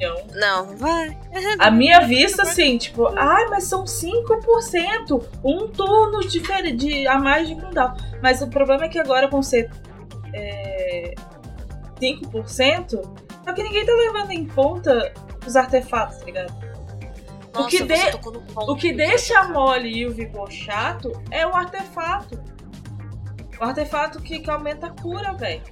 Então, 0.00 0.16
Não, 0.34 0.76
vai. 0.76 1.18
a 1.58 1.70
minha 1.72 2.00
vista, 2.06 2.42
assim, 2.42 2.78
tipo, 2.78 3.08
ai, 3.18 3.46
mas 3.48 3.64
são 3.64 3.82
5%, 3.84 5.24
um 5.44 5.66
turno 5.68 6.20
diferente, 6.20 6.76
de, 6.76 7.06
a 7.08 7.18
mais 7.18 7.48
de 7.48 7.56
cooldown. 7.56 7.94
Mas 8.22 8.40
o 8.40 8.46
problema 8.48 8.84
é 8.84 8.88
que 8.88 8.98
agora 8.98 9.26
vão 9.28 9.42
ser 9.42 9.68
é, 10.32 11.14
5%, 12.00 13.00
só 13.44 13.52
que 13.52 13.62
ninguém 13.62 13.84
tá 13.84 13.92
levando 13.92 14.30
em 14.30 14.46
conta 14.46 15.12
os 15.46 15.56
artefatos, 15.56 16.18
tá 16.18 16.24
ligado? 16.26 16.54
Nossa, 17.54 17.68
que 17.70 17.78
você 17.78 18.10
de- 18.12 18.18
O 18.70 18.76
que 18.76 18.92
deixa 18.92 19.38
a 19.40 19.48
mole 19.48 19.88
e 19.88 20.06
o 20.06 20.12
vigor 20.12 20.50
chato 20.52 21.10
é 21.30 21.44
o 21.46 21.54
artefato. 21.56 22.38
O 23.60 23.64
artefato 23.64 24.20
que, 24.22 24.38
que 24.38 24.48
aumenta 24.50 24.86
a 24.86 24.90
cura, 24.90 25.32
velho. 25.32 25.62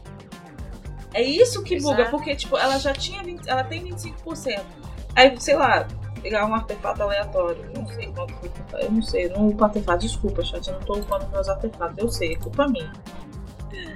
É 1.15 1.23
isso 1.23 1.63
que 1.63 1.81
buga, 1.81 2.03
é. 2.03 2.11
porque, 2.11 2.35
tipo, 2.37 2.57
ela 2.57 2.79
já 2.79 2.93
tinha 2.93 3.23
20, 3.23 3.49
ela 3.49 3.65
tem 3.65 3.85
25%. 3.85 4.63
Aí, 5.15 5.41
sei 5.41 5.57
lá, 5.57 5.87
pegar 6.23 6.45
um 6.47 6.55
artefato 6.55 7.03
aleatório. 7.03 7.71
Não 7.75 7.87
sei 7.87 8.13
quanto. 8.13 8.35
Eu 8.75 8.91
não 8.91 9.03
sei, 9.03 9.29
não 9.29 9.49
upo 9.49 9.65
artefato. 9.65 10.01
Desculpa, 10.01 10.45
chat, 10.45 10.67
eu 10.67 10.75
não 10.75 10.81
tô 10.81 10.95
upando 10.95 11.29
meus 11.29 11.49
artefatos. 11.49 11.99
Eu 11.99 12.09
sei, 12.09 12.33
é 12.35 12.37
culpa 12.37 12.67
minha. 12.69 12.93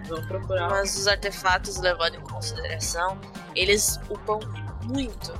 Vamos 0.08 0.26
procurar. 0.26 0.68
Mas 0.68 0.96
os 0.96 1.06
artefatos 1.06 1.78
levando 1.78 2.16
em 2.16 2.20
consideração, 2.20 3.18
eles 3.54 3.98
upam 4.08 4.40
muito. 4.84 5.32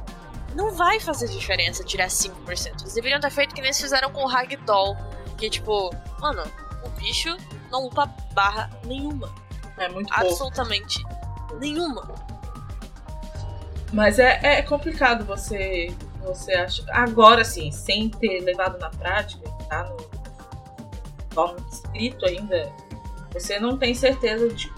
Não 0.55 0.75
vai 0.75 0.99
fazer 0.99 1.29
diferença 1.29 1.85
tirar 1.85 2.09
5%. 2.09 2.81
Eles 2.81 2.95
deveriam 2.95 3.21
ter 3.21 3.31
feito 3.31 3.55
que 3.55 3.61
nem 3.61 3.69
eles 3.69 3.81
fizeram 3.81 4.11
com 4.11 4.23
o 4.25 4.27
Ragdoll. 4.27 4.97
Que 5.37 5.49
tipo, 5.49 5.91
mano, 6.19 6.43
o 6.85 6.89
bicho 7.01 7.37
não 7.71 7.87
upa 7.87 8.07
barra 8.33 8.71
nenhuma. 8.85 9.33
É 9.79 9.89
muito 9.89 10.13
pouco. 10.29 10.37
Nenhuma. 11.59 12.15
Mas 13.93 14.19
é, 14.19 14.39
é 14.43 14.63
complicado 14.63 15.25
você 15.25 15.95
você 16.23 16.53
acha 16.53 16.85
agora 16.91 17.45
sim, 17.45 17.73
sem 17.73 18.09
ter 18.09 18.41
levado 18.41 18.79
na 18.79 18.91
prática, 18.91 19.49
tá 19.69 19.85
no 19.85 20.21
no 21.35 21.57
escrito 21.73 22.27
ainda, 22.27 22.71
você 23.33 23.59
não 23.59 23.79
tem 23.79 23.95
certeza 23.95 24.49
de, 24.49 24.71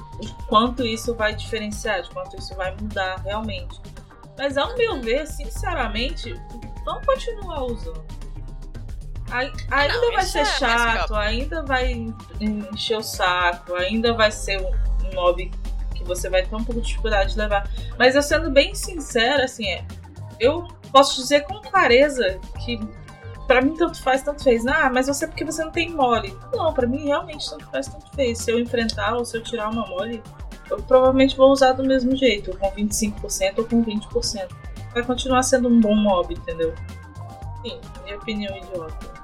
quanto 0.46 0.86
isso 0.86 1.14
vai 1.14 1.34
diferenciar, 1.34 2.02
de 2.02 2.10
quanto 2.10 2.36
isso 2.36 2.54
vai 2.54 2.70
mudar 2.76 3.16
realmente. 3.24 3.80
Mas 4.38 4.56
ao 4.56 4.76
meu 4.76 5.00
ver, 5.00 5.26
sinceramente, 5.26 6.34
vamos 6.84 7.04
continuar 7.06 7.64
usando. 7.64 8.04
Ai- 9.30 9.52
Ainda 9.70 9.94
Não, 10.00 10.12
vai 10.12 10.24
ser 10.26 10.40
é 10.40 10.44
chato, 10.44 11.14
ainda 11.14 11.62
vai 11.64 12.06
encher 12.40 12.98
o 12.98 13.02
saco, 13.02 13.74
ainda 13.74 14.12
vai 14.14 14.30
ser 14.30 14.60
um 14.60 14.82
um 15.10 15.14
mob 15.14 15.50
que 16.02 16.08
você 16.08 16.28
vai 16.28 16.42
ter 16.42 16.54
um 16.54 16.64
pouco 16.64 16.80
de 16.80 16.88
dificuldade 16.88 17.32
de 17.32 17.38
levar. 17.38 17.68
Mas 17.98 18.14
eu 18.14 18.22
sendo 18.22 18.50
bem 18.50 18.74
sincera, 18.74 19.44
assim, 19.44 19.66
é, 19.66 19.84
eu 20.38 20.66
posso 20.90 21.20
dizer 21.20 21.44
com 21.44 21.60
clareza 21.60 22.38
que 22.64 22.78
pra 23.46 23.60
mim 23.60 23.74
tanto 23.74 24.02
faz, 24.02 24.22
tanto 24.22 24.42
fez. 24.42 24.66
Ah, 24.66 24.90
mas 24.92 25.06
você 25.06 25.26
porque 25.26 25.44
você 25.44 25.64
não 25.64 25.70
tem 25.70 25.90
mole. 25.90 26.36
Não, 26.54 26.72
pra 26.72 26.86
mim 26.86 27.06
realmente 27.06 27.48
tanto 27.48 27.66
faz, 27.66 27.86
tanto 27.86 28.10
fez. 28.14 28.38
Se 28.38 28.50
eu 28.50 28.58
enfrentar 28.58 29.14
ou 29.16 29.24
se 29.24 29.36
eu 29.36 29.42
tirar 29.42 29.70
uma 29.70 29.86
mole, 29.86 30.22
eu 30.70 30.78
provavelmente 30.78 31.36
vou 31.36 31.50
usar 31.50 31.72
do 31.72 31.84
mesmo 31.84 32.16
jeito, 32.16 32.56
com 32.58 32.70
25% 32.70 33.58
ou 33.58 33.64
com 33.64 33.84
20%. 33.84 34.48
Vai 34.94 35.02
continuar 35.02 35.42
sendo 35.42 35.68
um 35.68 35.80
bom 35.80 35.94
mob, 35.94 36.34
entendeu? 36.34 36.74
Sim, 37.62 37.80
minha 38.04 38.16
opinião 38.16 38.56
idiota. 38.56 39.22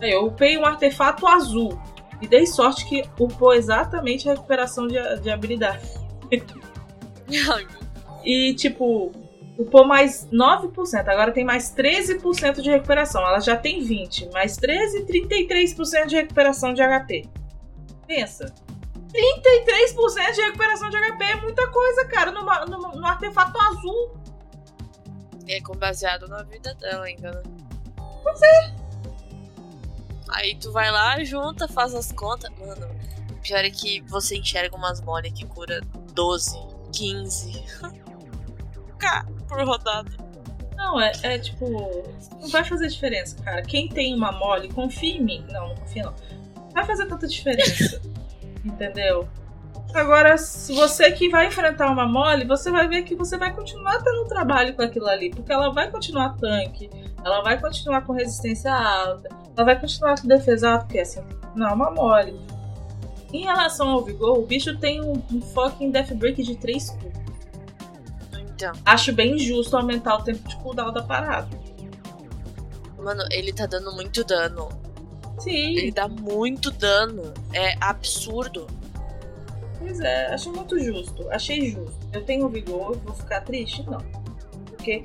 Aí, 0.00 0.10
eu 0.10 0.26
upei 0.26 0.58
um 0.58 0.64
artefato 0.64 1.26
azul. 1.26 1.78
E 2.20 2.26
dei 2.26 2.46
sorte 2.46 2.86
que 2.86 3.02
upou 3.18 3.52
exatamente 3.52 4.28
a 4.28 4.32
recuperação 4.32 4.86
de, 4.86 4.96
de 5.20 5.30
habilidade. 5.30 5.88
E, 8.28 8.54
tipo, 8.54 9.12
upou 9.56 9.86
mais 9.86 10.26
9%. 10.30 11.08
Agora 11.08 11.32
tem 11.32 11.44
mais 11.44 11.72
13% 11.74 12.60
de 12.60 12.70
recuperação. 12.70 13.22
Ela 13.22 13.40
já 13.40 13.56
tem 13.56 13.80
20%. 13.80 14.32
Mais 14.32 14.56
13%, 14.58 15.06
33% 15.06 16.06
de 16.06 16.16
recuperação 16.16 16.74
de 16.74 16.82
HP. 16.82 17.28
Pensa. 18.06 18.52
33% 19.12 20.34
de 20.34 20.40
recuperação 20.42 20.90
de 20.90 20.96
HP 20.96 21.24
é 21.24 21.36
muita 21.36 21.68
coisa, 21.68 22.04
cara, 22.06 22.32
no, 22.32 22.42
no, 22.42 23.00
no 23.00 23.06
artefato 23.06 23.58
azul. 23.60 24.16
E 25.46 25.54
é 25.54 25.60
com 25.60 25.76
baseado 25.76 26.28
na 26.28 26.42
vida 26.42 26.74
dela 26.74 27.04
ainda, 27.04 27.30
né? 27.30 27.42
Pois 28.22 28.42
é. 28.42 28.85
Aí 30.28 30.56
tu 30.56 30.72
vai 30.72 30.90
lá, 30.90 31.22
junta, 31.24 31.68
faz 31.68 31.94
as 31.94 32.12
contas. 32.12 32.50
Mano, 32.58 32.88
pior 33.42 33.64
é 33.64 33.70
que 33.70 34.00
você 34.02 34.36
enxerga 34.36 34.76
umas 34.76 35.00
mole 35.00 35.30
que 35.30 35.46
cura 35.46 35.80
12, 36.12 36.58
15. 36.92 37.64
K 38.98 39.26
por 39.48 39.64
rodada. 39.64 40.10
Não, 40.76 41.00
é, 41.00 41.12
é 41.22 41.38
tipo. 41.38 41.68
Não 42.40 42.48
vai 42.48 42.64
fazer 42.64 42.88
diferença, 42.88 43.36
cara. 43.42 43.62
Quem 43.62 43.88
tem 43.88 44.14
uma 44.14 44.32
mole, 44.32 44.68
confia 44.68 45.16
em 45.16 45.22
mim. 45.22 45.44
Não, 45.50 45.68
não 45.68 45.74
confia 45.76 46.04
não. 46.04 46.14
Não 46.56 46.70
vai 46.70 46.84
fazer 46.84 47.06
tanta 47.06 47.26
diferença. 47.26 48.00
entendeu? 48.64 49.28
Agora, 49.94 50.36
se 50.36 50.74
você 50.74 51.10
que 51.12 51.28
vai 51.28 51.46
enfrentar 51.46 51.90
uma 51.90 52.06
mole, 52.06 52.44
você 52.44 52.70
vai 52.70 52.86
ver 52.86 53.02
que 53.02 53.14
você 53.14 53.38
vai 53.38 53.54
continuar 53.54 54.02
tendo 54.02 54.26
trabalho 54.26 54.74
com 54.74 54.82
aquilo 54.82 55.06
ali. 55.08 55.30
Porque 55.30 55.52
ela 55.52 55.72
vai 55.72 55.90
continuar 55.90 56.36
tanque, 56.36 56.90
ela 57.24 57.42
vai 57.42 57.58
continuar 57.60 58.02
com 58.02 58.12
resistência 58.12 58.72
alta, 58.72 59.28
ela 59.56 59.64
vai 59.64 59.80
continuar 59.80 60.20
com 60.20 60.28
defesa 60.28 60.72
alta, 60.72 60.84
porque 60.84 60.98
assim, 60.98 61.20
não 61.54 61.68
é 61.68 61.72
uma 61.72 61.90
mole. 61.90 62.38
Em 63.32 63.44
relação 63.44 63.88
ao 63.88 64.04
vigor, 64.04 64.38
o 64.38 64.42
bicho 64.46 64.76
tem 64.78 65.02
um, 65.02 65.20
um 65.32 65.40
foco 65.40 65.82
em 65.82 65.90
Death 65.90 66.12
Break 66.14 66.42
de 66.42 66.56
3 66.56 66.90
turnos. 66.90 67.16
Então, 68.54 68.72
Acho 68.84 69.12
bem 69.12 69.38
justo 69.38 69.76
aumentar 69.76 70.16
o 70.16 70.22
tempo 70.22 70.48
de 70.48 70.56
cooldown 70.56 70.92
da 70.92 71.02
parada. 71.02 71.48
mano, 72.98 73.22
ele 73.30 73.52
tá 73.52 73.66
dando 73.66 73.92
muito 73.92 74.24
dano. 74.24 74.68
Sim. 75.38 75.76
Ele 75.76 75.92
dá 75.92 76.08
muito 76.08 76.70
dano. 76.70 77.34
É 77.52 77.74
absurdo. 77.80 78.66
Pois 79.86 80.00
é, 80.00 80.34
acho 80.34 80.52
muito 80.52 80.76
justo. 80.80 81.30
Achei 81.30 81.70
justo. 81.70 81.96
Eu 82.12 82.24
tenho 82.24 82.48
vigor, 82.48 82.96
vou 83.04 83.14
ficar 83.14 83.42
triste? 83.42 83.88
Não. 83.88 84.00
Porque, 84.66 85.00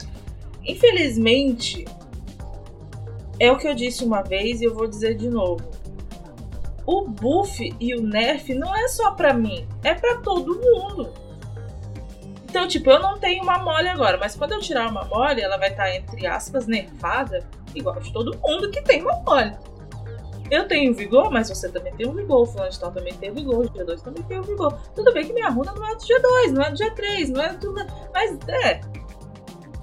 infelizmente, 0.66 1.86
é 3.40 3.52
o 3.52 3.58
que 3.60 3.68
eu 3.68 3.76
disse 3.76 4.04
uma 4.04 4.24
vez 4.24 4.60
e 4.60 4.64
eu 4.64 4.74
vou 4.74 4.88
dizer 4.88 5.14
de 5.14 5.30
novo. 5.30 5.70
O 6.84 7.08
buff 7.08 7.76
e 7.80 7.94
o 7.94 8.02
nerf 8.02 8.56
não 8.56 8.76
é 8.76 8.88
só 8.88 9.12
pra 9.12 9.36
mim, 9.36 9.68
é 9.84 9.94
pra 9.94 10.18
todo 10.18 10.60
mundo. 10.60 11.14
Então, 12.46 12.68
tipo, 12.68 12.90
eu 12.90 13.00
não 13.00 13.20
tenho 13.20 13.44
uma 13.44 13.60
mole 13.60 13.88
agora, 13.88 14.18
mas 14.18 14.36
quando 14.36 14.54
eu 14.54 14.60
tirar 14.60 14.90
uma 14.90 15.06
mole, 15.06 15.42
ela 15.42 15.58
vai 15.58 15.70
estar, 15.70 15.96
entre 15.96 16.26
aspas, 16.26 16.66
nerfada, 16.66 17.48
igual 17.76 18.00
de 18.00 18.12
todo 18.12 18.36
mundo 18.40 18.72
que 18.72 18.82
tem 18.82 19.04
uma 19.04 19.22
mole. 19.22 19.56
Eu 20.52 20.68
tenho 20.68 20.94
vigor, 20.94 21.32
mas 21.32 21.48
você 21.50 21.70
também 21.72 21.94
tem 21.96 22.08
um 22.08 22.14
vigor. 22.14 22.42
O 22.42 22.46
fulano 22.46 22.70
de 22.70 22.80
tal 22.80 22.92
também 22.92 23.14
tem 23.16 23.32
vigor. 23.34 23.66
O 23.66 23.70
G2 23.70 24.02
também 24.02 24.22
tem 24.24 24.38
o 24.40 24.44
vigor. 24.44 24.74
Tudo 24.94 25.14
bem 25.14 25.26
que 25.26 25.32
minha 25.34 25.50
runa 25.50 25.72
não 25.74 25.88
é 25.90 25.96
do 25.96 26.02
G2, 26.02 26.52
não 26.52 26.62
é 26.64 26.72
do 26.72 26.78
G3, 26.78 27.28
não 27.30 27.42
é 27.42 27.54
do. 27.54 27.74
Mas 28.14 28.38
é. 28.50 28.82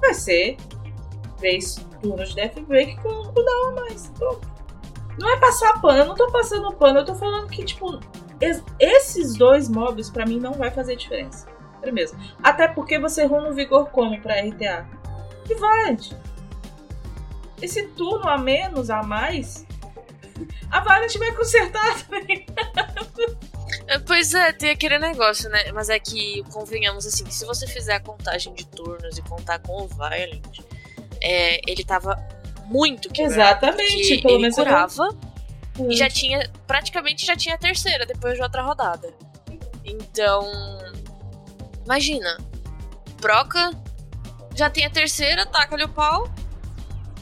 Vai 0.00 0.12
ser 0.14 0.56
três 1.38 1.76
turnos 2.02 2.28
de 2.30 2.34
Death 2.36 2.60
Break 2.60 2.96
com 3.00 3.08
um 3.08 3.32
cooldown 3.32 3.68
a 3.68 3.72
mais. 3.80 4.12
Não 5.18 5.28
é 5.32 5.36
passar 5.40 5.80
pano, 5.80 5.98
eu 6.00 6.04
não 6.06 6.14
tô 6.14 6.30
passando 6.30 6.72
pano, 6.74 7.00
eu 7.00 7.04
tô 7.04 7.14
falando 7.14 7.48
que, 7.48 7.64
tipo, 7.64 7.98
es- 8.40 8.62
esses 8.78 9.34
dois 9.36 9.68
mobs 9.68 10.10
pra 10.10 10.24
mim 10.26 10.38
não 10.38 10.52
vai 10.52 10.70
fazer 10.70 10.94
diferença. 10.96 11.46
É 11.82 11.90
mesmo. 11.90 12.18
Até 12.42 12.68
porque 12.68 12.98
você 12.98 13.24
runa 13.24 13.48
o 13.48 13.54
vigor 13.54 13.88
como 13.90 14.20
pra 14.20 14.34
RTA? 14.40 14.86
Valiant. 15.58 16.12
Esse 17.62 17.88
turno 17.88 18.28
a 18.28 18.36
menos, 18.38 18.90
a 18.90 19.02
mais, 19.02 19.66
a 20.70 20.80
Valiant 20.80 21.16
vai 21.18 21.32
consertar 21.32 22.02
também. 22.04 22.46
É, 23.86 23.98
Pois 23.98 24.34
é, 24.34 24.52
tem 24.52 24.70
aquele 24.70 24.98
negócio, 24.98 25.48
né? 25.50 25.72
Mas 25.72 25.88
é 25.88 25.98
que, 25.98 26.42
convenhamos 26.52 27.06
assim, 27.06 27.28
se 27.30 27.44
você 27.44 27.66
fizer 27.66 27.94
a 27.94 28.00
contagem 28.00 28.52
de 28.54 28.66
turnos 28.66 29.18
e 29.18 29.22
contar 29.22 29.58
com 29.60 29.82
o 29.82 29.88
Violent, 29.88 30.60
é, 31.22 31.60
ele 31.70 31.84
tava 31.84 32.16
muito 32.66 33.08
quebrado. 33.08 33.64
Exatamente, 33.66 34.22
pelo 34.22 34.34
ele 34.34 34.42
menos 34.42 34.58
eu 34.58 34.64
curava 34.64 35.08
e 35.88 35.96
já 35.96 36.08
tinha, 36.08 36.50
praticamente 36.66 37.24
já 37.24 37.36
tinha 37.36 37.54
a 37.54 37.58
terceira 37.58 38.04
depois 38.04 38.34
de 38.34 38.42
outra 38.42 38.62
rodada. 38.62 39.12
Então, 39.84 40.50
imagina, 41.84 42.36
proca, 43.20 43.70
já 44.54 44.68
tem 44.68 44.84
a 44.84 44.90
terceira, 44.90 45.46
taca-lhe 45.46 45.84
o 45.84 45.88
pau. 45.88 46.28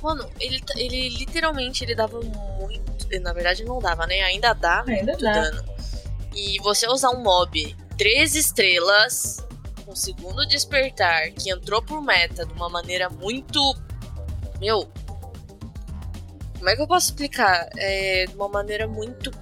Mano, 0.06 0.30
ele, 0.38 0.62
ele 0.76 1.08
literalmente 1.08 1.82
ele 1.82 1.92
dava 1.92 2.20
muito. 2.20 3.20
Na 3.20 3.32
verdade, 3.32 3.64
não 3.64 3.80
dava, 3.80 4.06
né? 4.06 4.22
Ainda 4.22 4.52
dá 4.52 4.84
Ainda 4.86 5.02
muito 5.02 5.24
dá. 5.24 5.32
dano. 5.32 5.64
E 6.32 6.60
você 6.60 6.86
usar 6.86 7.10
um 7.10 7.24
mob 7.24 7.76
3 7.98 8.36
estrelas, 8.36 9.44
com 9.84 9.96
segundo 9.96 10.46
despertar, 10.46 11.32
que 11.32 11.50
entrou 11.50 11.82
por 11.82 12.00
meta 12.00 12.46
de 12.46 12.52
uma 12.52 12.68
maneira 12.68 13.10
muito. 13.10 13.60
Meu. 14.60 14.88
Como 16.56 16.68
é 16.68 16.76
que 16.76 16.82
eu 16.82 16.86
posso 16.86 17.06
explicar? 17.06 17.68
É, 17.76 18.26
de 18.26 18.34
uma 18.36 18.48
maneira 18.48 18.86
muito 18.86 19.32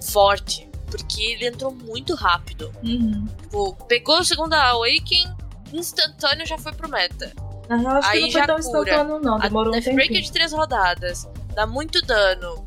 forte. 0.00 0.68
Porque 0.92 1.22
ele 1.24 1.48
entrou 1.48 1.72
muito 1.72 2.14
rápido. 2.14 2.72
Uhum. 2.84 3.26
Tipo, 3.42 3.74
pegou 3.86 4.20
o 4.20 4.24
segundo 4.24 4.52
Awaken, 4.52 5.34
instantâneo 5.72 6.46
já 6.46 6.56
foi 6.56 6.72
pro 6.72 6.88
meta. 6.88 7.32
Na 7.68 7.76
real, 7.76 7.96
acho 7.96 8.08
Aí 8.10 8.18
que 8.18 8.24
não 8.26 8.30
foi 8.32 8.46
tão 8.46 8.56
cura. 8.56 8.90
instantâneo, 8.90 9.20
não. 9.20 9.36
A 9.36 9.38
Demorou 9.40 9.68
um 9.68 9.72
Death 9.72 9.84
Breaker 9.84 10.02
tempinho. 10.06 10.22
de 10.22 10.32
três 10.32 10.52
rodadas. 10.52 11.28
Dá 11.54 11.66
muito 11.66 12.00
dano. 12.02 12.64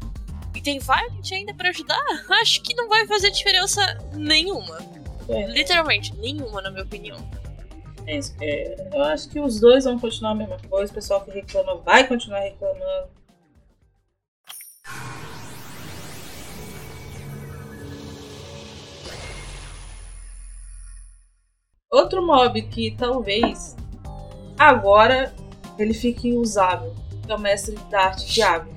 E 0.55 0.61
tem 0.61 0.79
Violent 0.79 1.31
ainda 1.31 1.53
pra 1.53 1.69
ajudar? 1.69 2.03
Acho 2.41 2.61
que 2.63 2.73
não 2.73 2.89
vai 2.89 3.05
fazer 3.05 3.29
diferença 3.31 3.81
nenhuma. 4.13 4.77
É. 5.29 5.45
Literalmente, 5.47 6.15
nenhuma, 6.17 6.61
na 6.61 6.71
minha 6.71 6.83
opinião. 6.83 7.17
É 8.07 8.17
isso. 8.17 8.33
É, 8.41 8.89
eu 8.93 9.03
acho 9.03 9.27
que 9.27 9.37
os 9.37 9.59
dois 9.59 9.83
vão 9.83 9.99
continuar 9.99 10.31
a 10.31 10.35
mesma 10.35 10.57
coisa. 10.69 10.89
O 10.89 10.95
pessoal 10.95 11.19
que 11.25 11.31
reclama 11.31 11.75
vai 11.75 12.07
continuar 12.07 12.39
reclamando. 12.39 13.09
Outro 21.91 22.25
mob 22.25 22.61
que 22.63 22.91
talvez 22.97 23.75
agora 24.57 25.33
ele 25.77 25.93
fique 25.93 26.33
usável 26.33 26.93
é 27.27 27.35
o 27.35 27.39
mestre 27.39 27.75
da 27.91 28.05
arte 28.05 28.25
de 28.25 28.41
água. 28.41 28.73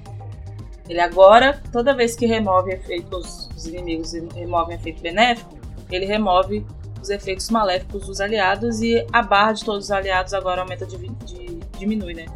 Ele 0.88 1.00
agora, 1.00 1.62
toda 1.70 1.94
vez 1.94 2.16
que 2.16 2.26
remove 2.26 2.72
efeitos, 2.72 3.48
os 3.56 3.64
inimigos 3.66 4.12
removem 4.34 4.74
efeito 4.76 5.00
benéfico, 5.00 5.56
ele 5.88 6.04
remove 6.04 6.66
os 7.00 7.10
efeitos 7.10 7.48
maléficos 7.48 8.06
dos 8.06 8.20
aliados 8.20 8.82
e 8.82 9.06
a 9.12 9.22
barra 9.22 9.52
de 9.52 9.64
todos 9.64 9.84
os 9.84 9.90
aliados 9.92 10.34
agora 10.34 10.62
aumenta 10.62 10.84
de, 10.84 10.96
de- 10.98 11.60
diminui, 11.78 12.12
né? 12.14 12.26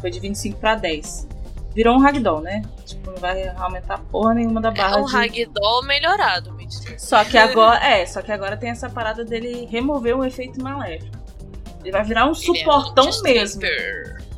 Foi 0.00 0.10
de 0.10 0.18
25 0.20 0.58
pra 0.58 0.74
10. 0.74 1.28
Virou 1.74 1.96
um 1.96 2.00
ragdoll, 2.00 2.40
né? 2.40 2.62
Tipo, 2.86 3.10
não 3.10 3.18
vai 3.18 3.46
aumentar 3.56 3.98
porra 4.10 4.34
nenhuma 4.34 4.60
da 4.60 4.70
barra 4.70 4.96
É 4.96 5.00
um 5.02 5.04
de... 5.04 5.12
Ragdoll 5.12 5.82
melhorado, 5.84 6.52
me 6.54 6.64
diz. 6.66 6.82
Só 6.96 7.22
que 7.24 7.36
agora, 7.36 7.78
é, 7.86 8.06
só 8.06 8.22
que 8.22 8.32
agora 8.32 8.56
tem 8.56 8.70
essa 8.70 8.88
parada 8.88 9.22
dele 9.24 9.66
remover 9.70 10.16
um 10.16 10.24
efeito 10.24 10.62
maléfico. 10.62 11.14
Ele 11.80 11.92
vai 11.92 12.04
virar 12.04 12.26
um 12.26 12.34
suportão 12.34 13.04
Ele 13.04 13.16
é 13.16 13.18
um 13.18 13.22
mesmo. 13.22 13.62
Stripper. 13.62 14.28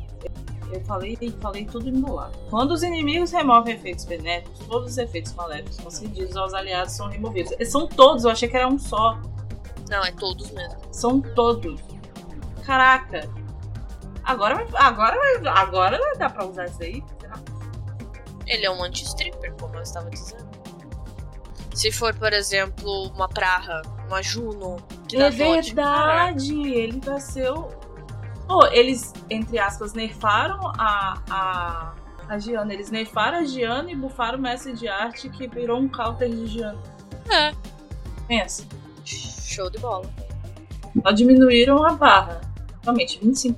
Eu 0.71 0.81
falei, 0.85 1.17
falei 1.41 1.65
tudo 1.65 1.89
embolado. 1.89 2.37
Quando 2.49 2.71
os 2.71 2.81
inimigos 2.81 3.31
removem 3.31 3.75
efeitos 3.75 4.05
benéficos, 4.05 4.59
todos 4.67 4.91
os 4.91 4.97
efeitos 4.97 5.33
maléficos 5.33 5.77
concedidos 5.77 6.37
aos 6.37 6.53
aliados 6.53 6.93
são 6.93 7.09
removidos. 7.09 7.53
São 7.69 7.87
todos, 7.87 8.23
eu 8.23 8.31
achei 8.31 8.47
que 8.47 8.55
era 8.55 8.67
um 8.67 8.79
só. 8.79 9.19
Não, 9.89 10.01
é 10.03 10.11
todos 10.13 10.49
mesmo. 10.51 10.79
São 10.91 11.19
todos. 11.19 11.81
Caraca. 12.65 13.29
Agora 14.23 14.55
vai, 14.55 14.67
agora 14.81 15.17
agora 15.49 15.99
dar 16.17 16.31
pra 16.31 16.45
usar 16.45 16.65
isso 16.65 16.81
aí? 16.83 17.03
Ele 18.47 18.65
é 18.65 18.71
um 18.71 18.83
anti-stripper, 18.83 19.53
como 19.59 19.75
eu 19.75 19.81
estava 19.81 20.09
dizendo. 20.09 20.49
Se 21.73 21.91
for, 21.91 22.13
por 22.15 22.33
exemplo, 22.33 23.07
uma 23.13 23.27
Praha, 23.27 23.81
uma 24.07 24.21
Juno, 24.21 24.77
que 25.17 25.21
É 25.23 25.29
verdade, 25.29 26.61
ele 26.73 26.99
vai 26.99 27.19
ser 27.19 27.51
o. 27.51 27.63
Pô, 28.47 28.65
eles, 28.67 29.13
entre 29.29 29.57
aspas, 29.59 29.93
nerfaram 29.93 30.59
a, 30.77 31.21
a, 31.29 31.93
a 32.27 32.39
Giana. 32.39 32.73
Eles 32.73 32.91
nerfaram 32.91 33.39
a 33.39 33.43
Giana 33.45 33.89
e 33.91 33.95
bufaram 33.95 34.37
o 34.37 34.41
mestre 34.41 34.73
de 34.73 34.87
arte 34.87 35.29
que 35.29 35.47
virou 35.47 35.79
um 35.79 35.87
counter 35.87 36.29
de 36.29 36.47
Giana. 36.47 36.79
É, 37.29 37.53
Pensa. 38.27 38.65
show 39.05 39.69
de 39.69 39.77
bola. 39.79 40.09
Só 41.01 41.11
diminuíram 41.11 41.83
a 41.85 41.93
barra. 41.93 42.41
Realmente, 42.83 43.19
25 43.23 43.57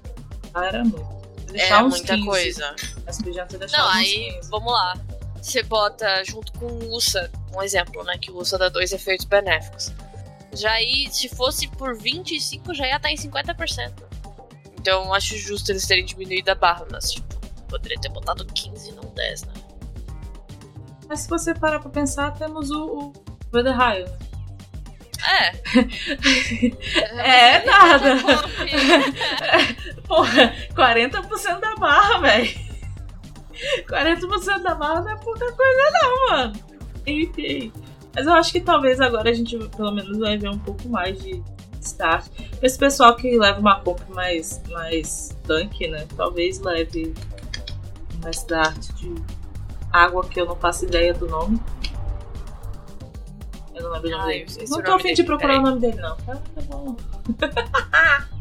ah, 0.54 0.66
era 0.66 0.84
muito. 0.84 1.24
Deixar 1.52 1.80
É 1.82 1.84
uns 1.84 1.98
muita 1.98 2.14
15. 2.16 2.26
coisa. 2.28 2.76
Mas 3.06 3.22
podiam 3.22 3.48
ter 3.48 3.58
deixado 3.58 3.82
Não, 3.82 3.90
uns 3.90 3.96
aí, 3.96 4.34
15. 4.36 4.50
vamos 4.50 4.72
lá. 4.74 4.94
Você 5.42 5.64
bota 5.64 6.24
junto 6.24 6.52
com 6.54 6.66
o 6.66 6.94
Usa, 6.94 7.32
um 7.56 7.62
exemplo, 7.62 8.04
né? 8.04 8.18
Que 8.20 8.32
o 8.32 8.38
Usa 8.38 8.58
dá 8.58 8.70
dois 8.70 8.92
efeitos 8.92 9.26
benéficos. 9.26 9.92
Já 10.56 10.72
aí, 10.72 11.08
se 11.12 11.30
fosse 11.30 11.68
por 11.68 11.96
25, 11.96 12.74
já 12.74 12.88
ia 12.88 12.98
estar 12.98 13.12
em 13.12 13.16
50%. 13.16 13.92
Então, 14.80 15.14
acho 15.14 15.38
justo 15.38 15.72
eles 15.72 15.88
terem 15.88 16.06
diminuído 16.06 16.52
a 16.52 16.56
barra, 16.56 16.86
mas, 16.92 17.12
tipo, 17.12 17.36
poderia 17.68 18.00
ter 18.00 18.10
botado 18.10 18.46
15 18.46 18.90
e 18.90 18.92
não 18.94 19.04
10, 19.14 19.44
né? 19.46 19.54
Mas 21.08 21.22
se 21.22 21.30
você 21.30 21.54
parar 21.54 21.80
pra 21.80 21.90
pensar, 21.90 22.32
temos 22.32 22.70
o, 22.70 23.14
o 23.52 23.72
Raio. 23.72 24.06
É. 25.26 25.54
É 27.56 27.66
nada. 27.66 28.16
Porra, 30.06 30.54
40% 30.76 31.60
da 31.62 31.76
barra, 31.78 32.20
velho. 32.20 32.60
40% 33.88 34.62
da 34.62 34.76
barra 34.76 35.02
não 35.02 35.12
é 35.12 35.16
pouca 35.16 35.50
coisa, 35.50 35.92
não, 35.94 36.30
mano. 36.30 36.54
Enfim. 37.08 37.72
Mas 38.16 38.28
eu 38.28 38.34
acho 38.34 38.52
que 38.52 38.62
talvez 38.62 39.02
agora 39.02 39.30
a 39.30 39.34
gente, 39.34 39.58
pelo 39.58 39.92
menos, 39.92 40.18
vai 40.18 40.38
ver 40.38 40.50
um 40.50 40.60
pouco 40.60 40.88
mais 40.88 41.22
de 41.22 41.44
start. 41.82 42.28
Esse 42.62 42.78
pessoal 42.78 43.16
que 43.16 43.38
leva 43.38 43.60
uma 43.60 43.80
compra 43.82 44.06
mais, 44.10 44.62
mais 44.70 45.36
tanque, 45.44 45.88
né? 45.88 46.06
Talvez 46.16 46.60
leve 46.60 47.14
um 48.24 48.30
start 48.30 48.78
de 48.96 49.14
água 49.92 50.28
que 50.28 50.40
eu 50.40 50.46
não 50.46 50.56
faço 50.56 50.86
ideia 50.86 51.14
do 51.14 51.28
nome. 51.28 51.60
Eu 53.74 53.84
não 53.84 53.92
lembro 53.92 54.08
o 54.10 54.12
nome 54.12 54.24
Ai, 54.24 54.46
dele. 54.46 54.66
Não 54.70 54.82
tô 54.84 54.92
afim 54.94 55.14
de 55.14 55.24
procurar 55.24 55.60
o 55.60 55.62
nome 55.64 55.80
dele, 55.82 55.98
não. 55.98 56.16
Tá, 56.18 56.36
tá 56.36 56.62
bom. 56.68 56.96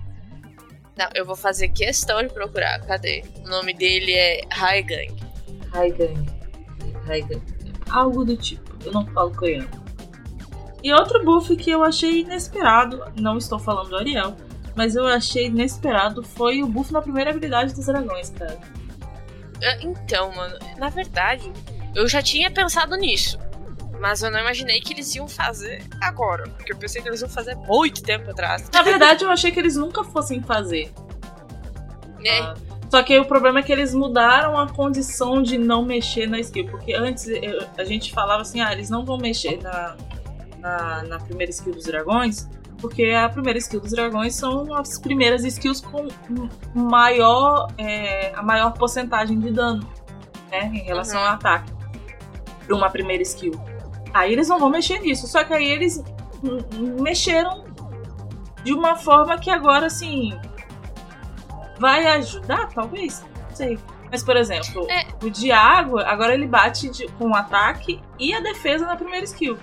Não, 0.95 1.09
eu 1.15 1.25
vou 1.25 1.35
fazer 1.35 1.69
questão 1.71 2.23
de 2.23 2.29
procurar. 2.29 2.79
Cadê? 2.83 3.25
O 3.45 3.49
nome 3.49 3.73
dele 3.73 4.13
é 4.13 4.43
Haigang. 4.51 5.17
Haigang. 5.73 6.27
Haigang. 7.09 7.43
Algo 7.93 8.25
do 8.25 8.37
tipo. 8.37 8.73
Eu 8.85 8.93
não 8.93 9.07
falo 9.07 9.33
coreano. 9.35 9.69
E 10.83 10.93
outro 10.93 11.25
buff 11.25 11.55
que 11.55 11.71
eu 11.71 11.85
achei 11.85 12.21
inesperado, 12.23 13.05
não 13.21 13.39
estou 13.39 13.59
falando 13.59 13.91
do 13.91 13.97
Ariel, 13.97 14.37
mas 14.75 14.97
eu 14.97 15.07
achei 15.07 15.47
inesperado 15.47 16.23
foi 16.25 16.63
o 16.63 16.67
buff 16.67 16.93
na 16.93 17.01
primeira 17.01 17.31
habilidade 17.31 17.73
dos 17.73 17.87
dragões, 17.87 18.31
cara. 18.31 18.59
Ah, 19.63 19.79
Então, 19.81 20.35
mano, 20.35 20.59
na 20.79 20.89
verdade, 20.89 21.53
eu 21.95 22.09
já 22.09 22.21
tinha 22.21 22.51
pensado 22.51 22.97
nisso. 22.97 23.39
Mas 24.01 24.21
eu 24.21 24.33
não 24.33 24.41
imaginei 24.41 24.81
que 24.81 24.93
eles 24.93 25.15
iam 25.15 25.29
fazer 25.29 25.85
agora. 26.01 26.49
Porque 26.49 26.73
eu 26.73 26.77
pensei 26.77 27.01
que 27.01 27.09
eles 27.09 27.21
iam 27.21 27.31
fazer 27.31 27.55
muito 27.55 28.03
tempo 28.03 28.29
atrás. 28.33 28.69
Na 28.75 28.83
verdade, 28.83 29.23
eu 29.23 29.31
achei 29.31 29.53
que 29.53 29.61
eles 29.61 29.77
nunca 29.77 30.03
fossem 30.03 30.43
fazer. 30.43 30.93
Né? 32.19 32.39
Ah, 32.41 32.55
Só 32.93 33.03
que 33.03 33.19
o 33.19 33.25
problema 33.25 33.61
é 33.61 33.63
que 33.63 33.73
eles 33.73 33.95
mudaram 33.95 34.59
a 34.59 34.69
condição 34.69 35.43
de 35.43 35.57
não 35.57 35.83
mexer 35.83 36.27
na 36.29 36.39
skill. 36.41 36.67
Porque 36.71 36.93
antes 36.93 37.27
eu- 37.27 37.67
a 37.79 37.85
gente 37.85 38.13
falava 38.13 38.43
assim, 38.43 38.61
ah, 38.61 38.71
eles 38.71 38.91
não 38.91 39.03
vão 39.03 39.17
mexer 39.17 39.59
na, 39.63 39.97
na, 40.59 41.03
na 41.05 41.19
primeira 41.19 41.51
skill 41.51 41.73
dos 41.73 41.85
dragões. 41.85 42.47
Porque 42.83 43.05
a 43.07 43.31
primeira 43.31 43.59
skill 43.59 43.81
dos 43.81 43.93
dragões 43.93 44.35
são 44.35 44.75
as 44.75 44.99
primeiras 44.99 45.43
skills 45.43 45.81
com 45.81 46.07
maior, 46.75 47.69
é, 47.79 48.31
a 48.35 48.43
maior 48.43 48.73
porcentagem 48.75 49.41
de 49.41 49.51
dano, 49.51 49.89
né? 50.51 50.67
Em 50.75 50.81
relação 50.85 51.19
Uhum. 51.19 51.29
ao 51.29 51.33
ataque. 51.33 51.73
Pra 52.67 52.77
uma 52.77 52.91
primeira 52.91 53.23
skill. 53.23 53.59
Aí 54.13 54.35
eles 54.35 54.49
não 54.51 54.59
vão 54.59 54.69
mexer 54.69 54.99
nisso. 55.01 55.27
Só 55.27 55.43
que 55.45 55.55
aí 55.55 55.65
eles 55.67 56.05
mexeram 57.01 57.65
de 58.63 58.75
uma 58.75 58.97
forma 58.97 59.39
que 59.39 59.49
agora, 59.49 59.87
assim, 59.87 60.39
vai 61.83 62.07
ajudar, 62.07 62.69
talvez? 62.69 63.25
Não 63.51 63.57
sei. 63.57 63.79
Mas, 64.11 64.23
por 64.23 64.37
exemplo, 64.37 64.87
É. 64.89 65.07
o 65.25 65.29
de 65.29 65.51
água, 65.51 66.05
agora 66.07 66.33
ele 66.33 66.47
bate 66.47 66.89
de- 66.91 67.09
com 67.19 67.31
o 67.31 67.35
ataque 67.35 68.01
e 68.19 68.33
a 68.33 68.41
defesa 68.41 68.87
na 68.87 68.95
primeira 68.97 69.25
skill. 69.25 69.59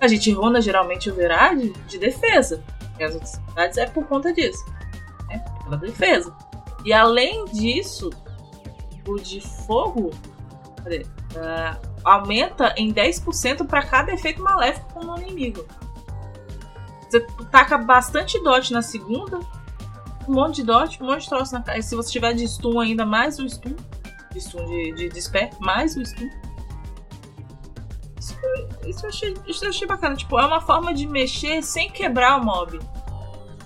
A 0.00 0.06
gente 0.06 0.30
rona 0.32 0.60
geralmente 0.60 1.08
o 1.10 1.14
Verade 1.14 1.72
de 1.88 1.98
defesa. 1.98 2.62
E 2.98 3.04
as 3.04 3.14
outras 3.14 3.30
cidades 3.30 3.78
é 3.78 3.86
por 3.86 4.04
conta 4.06 4.32
disso. 4.32 4.62
Né? 5.28 5.42
Pela 5.64 5.76
defesa. 5.78 6.34
E 6.84 6.92
além 6.92 7.44
disso, 7.46 8.10
o 9.08 9.16
de 9.18 9.40
fogo 9.40 10.10
cadê? 10.82 11.06
Ah, 11.36 11.78
aumenta 12.04 12.74
em 12.76 12.92
10% 12.92 13.64
para 13.64 13.82
cada 13.84 14.12
efeito 14.12 14.42
maléfico 14.42 15.02
no 15.04 15.16
inimigo. 15.22 15.64
Você 17.08 17.20
taca 17.50 17.78
bastante 17.78 18.42
dot 18.42 18.72
na 18.72 18.82
segunda, 18.82 19.38
um 20.28 20.32
monte 20.34 20.56
de 20.56 20.64
dot, 20.64 21.02
um 21.02 21.06
monte 21.06 21.22
de 21.22 21.28
troço 21.28 21.52
na 21.52 21.62
cara. 21.62 21.78
E 21.78 21.82
se 21.82 21.94
você 21.94 22.10
tiver 22.10 22.32
de 22.34 22.46
stun 22.46 22.80
ainda, 22.80 23.04
mais 23.06 23.38
o 23.38 23.48
stun. 23.48 23.74
De 24.32 24.40
stun 24.40 24.64
de, 24.66 24.92
de 24.92 25.08
desper, 25.08 25.50
mais 25.60 25.96
o 25.96 26.04
stun. 26.04 26.28
Isso, 28.18 28.34
isso, 28.86 29.04
eu 29.04 29.08
achei, 29.08 29.34
isso 29.46 29.64
eu 29.64 29.70
achei 29.70 29.86
bacana. 29.86 30.14
Tipo, 30.16 30.38
é 30.38 30.46
uma 30.46 30.60
forma 30.60 30.94
de 30.94 31.06
mexer 31.06 31.62
sem 31.62 31.90
quebrar 31.90 32.40
o 32.40 32.44
mob. 32.44 32.78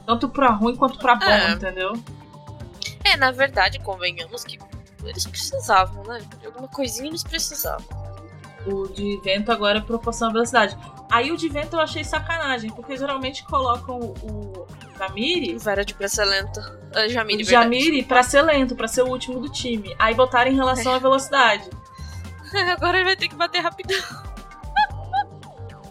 Tanto 0.07 0.29
pra 0.29 0.51
ruim 0.51 0.77
quanto 0.77 0.99
pra 0.99 1.15
bom, 1.17 1.25
É. 1.27 1.53
entendeu? 1.53 1.93
É, 3.05 3.17
na 3.17 3.31
verdade, 3.31 3.79
convenhamos 3.81 4.45
que 4.45 4.59
eles 5.05 5.27
precisavam, 5.27 6.03
né? 6.05 6.21
De 6.41 6.47
alguma 6.47 6.69
coisinha 6.69 7.09
eles 7.09 7.23
precisavam. 7.23 7.87
O 8.67 8.89
de 8.89 9.21
vento 9.23 9.53
agora 9.53 9.79
é 9.79 9.81
proporção 9.81 10.29
à 10.29 10.33
velocidade. 10.33 10.77
Aí 11.11 11.31
o 11.31 11.37
de 11.37 11.49
vento 11.49 11.75
eu 11.77 11.81
achei 11.81 12.03
sacanagem, 12.03 12.71
porque 12.71 12.97
geralmente 12.97 13.45
colocam 13.45 13.99
o 14.01 14.67
Jamiri, 14.99 15.59
Vera 15.59 15.85
de 15.85 15.95
pressa 15.95 16.25
lenta. 16.25 16.81
Ah, 16.95 17.09
Jamile, 17.09 17.43
o 17.43 17.47
verdade. 17.47 17.65
Jamiri 17.65 18.03
pra 18.03 18.23
ser 18.23 18.43
lento, 18.43 18.75
pra 18.75 18.89
ser 18.89 19.03
o 19.03 19.09
último 19.09 19.41
do 19.41 19.49
time. 19.51 19.95
Aí 19.99 20.15
botaram 20.15 20.51
em 20.51 20.55
relação 20.55 20.95
à 20.95 20.99
velocidade. 21.01 21.69
Agora 22.73 22.97
ele 22.97 23.05
vai 23.05 23.17
ter 23.17 23.29
que 23.29 23.35
bater 23.35 23.61
rapidão. 23.61 23.99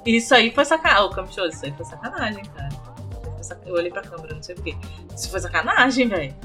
Isso 0.06 0.36
aí 0.36 0.52
foi 0.52 0.66
sacanagem. 0.66 1.10
Ô, 1.20 1.46
isso 1.48 1.66
aí 1.66 1.72
foi 1.72 1.86
sacanagem, 1.86 2.44
cara. 2.46 2.70
Eu 3.66 3.76
olhei 3.76 3.92
pra 3.92 4.02
câmera, 4.02 4.36
não 4.36 4.42
sei 4.42 4.56
porquê. 4.56 4.76
Isso 5.16 5.30
foi 5.30 5.40
sacanagem, 5.40 6.08
velho. 6.08 6.36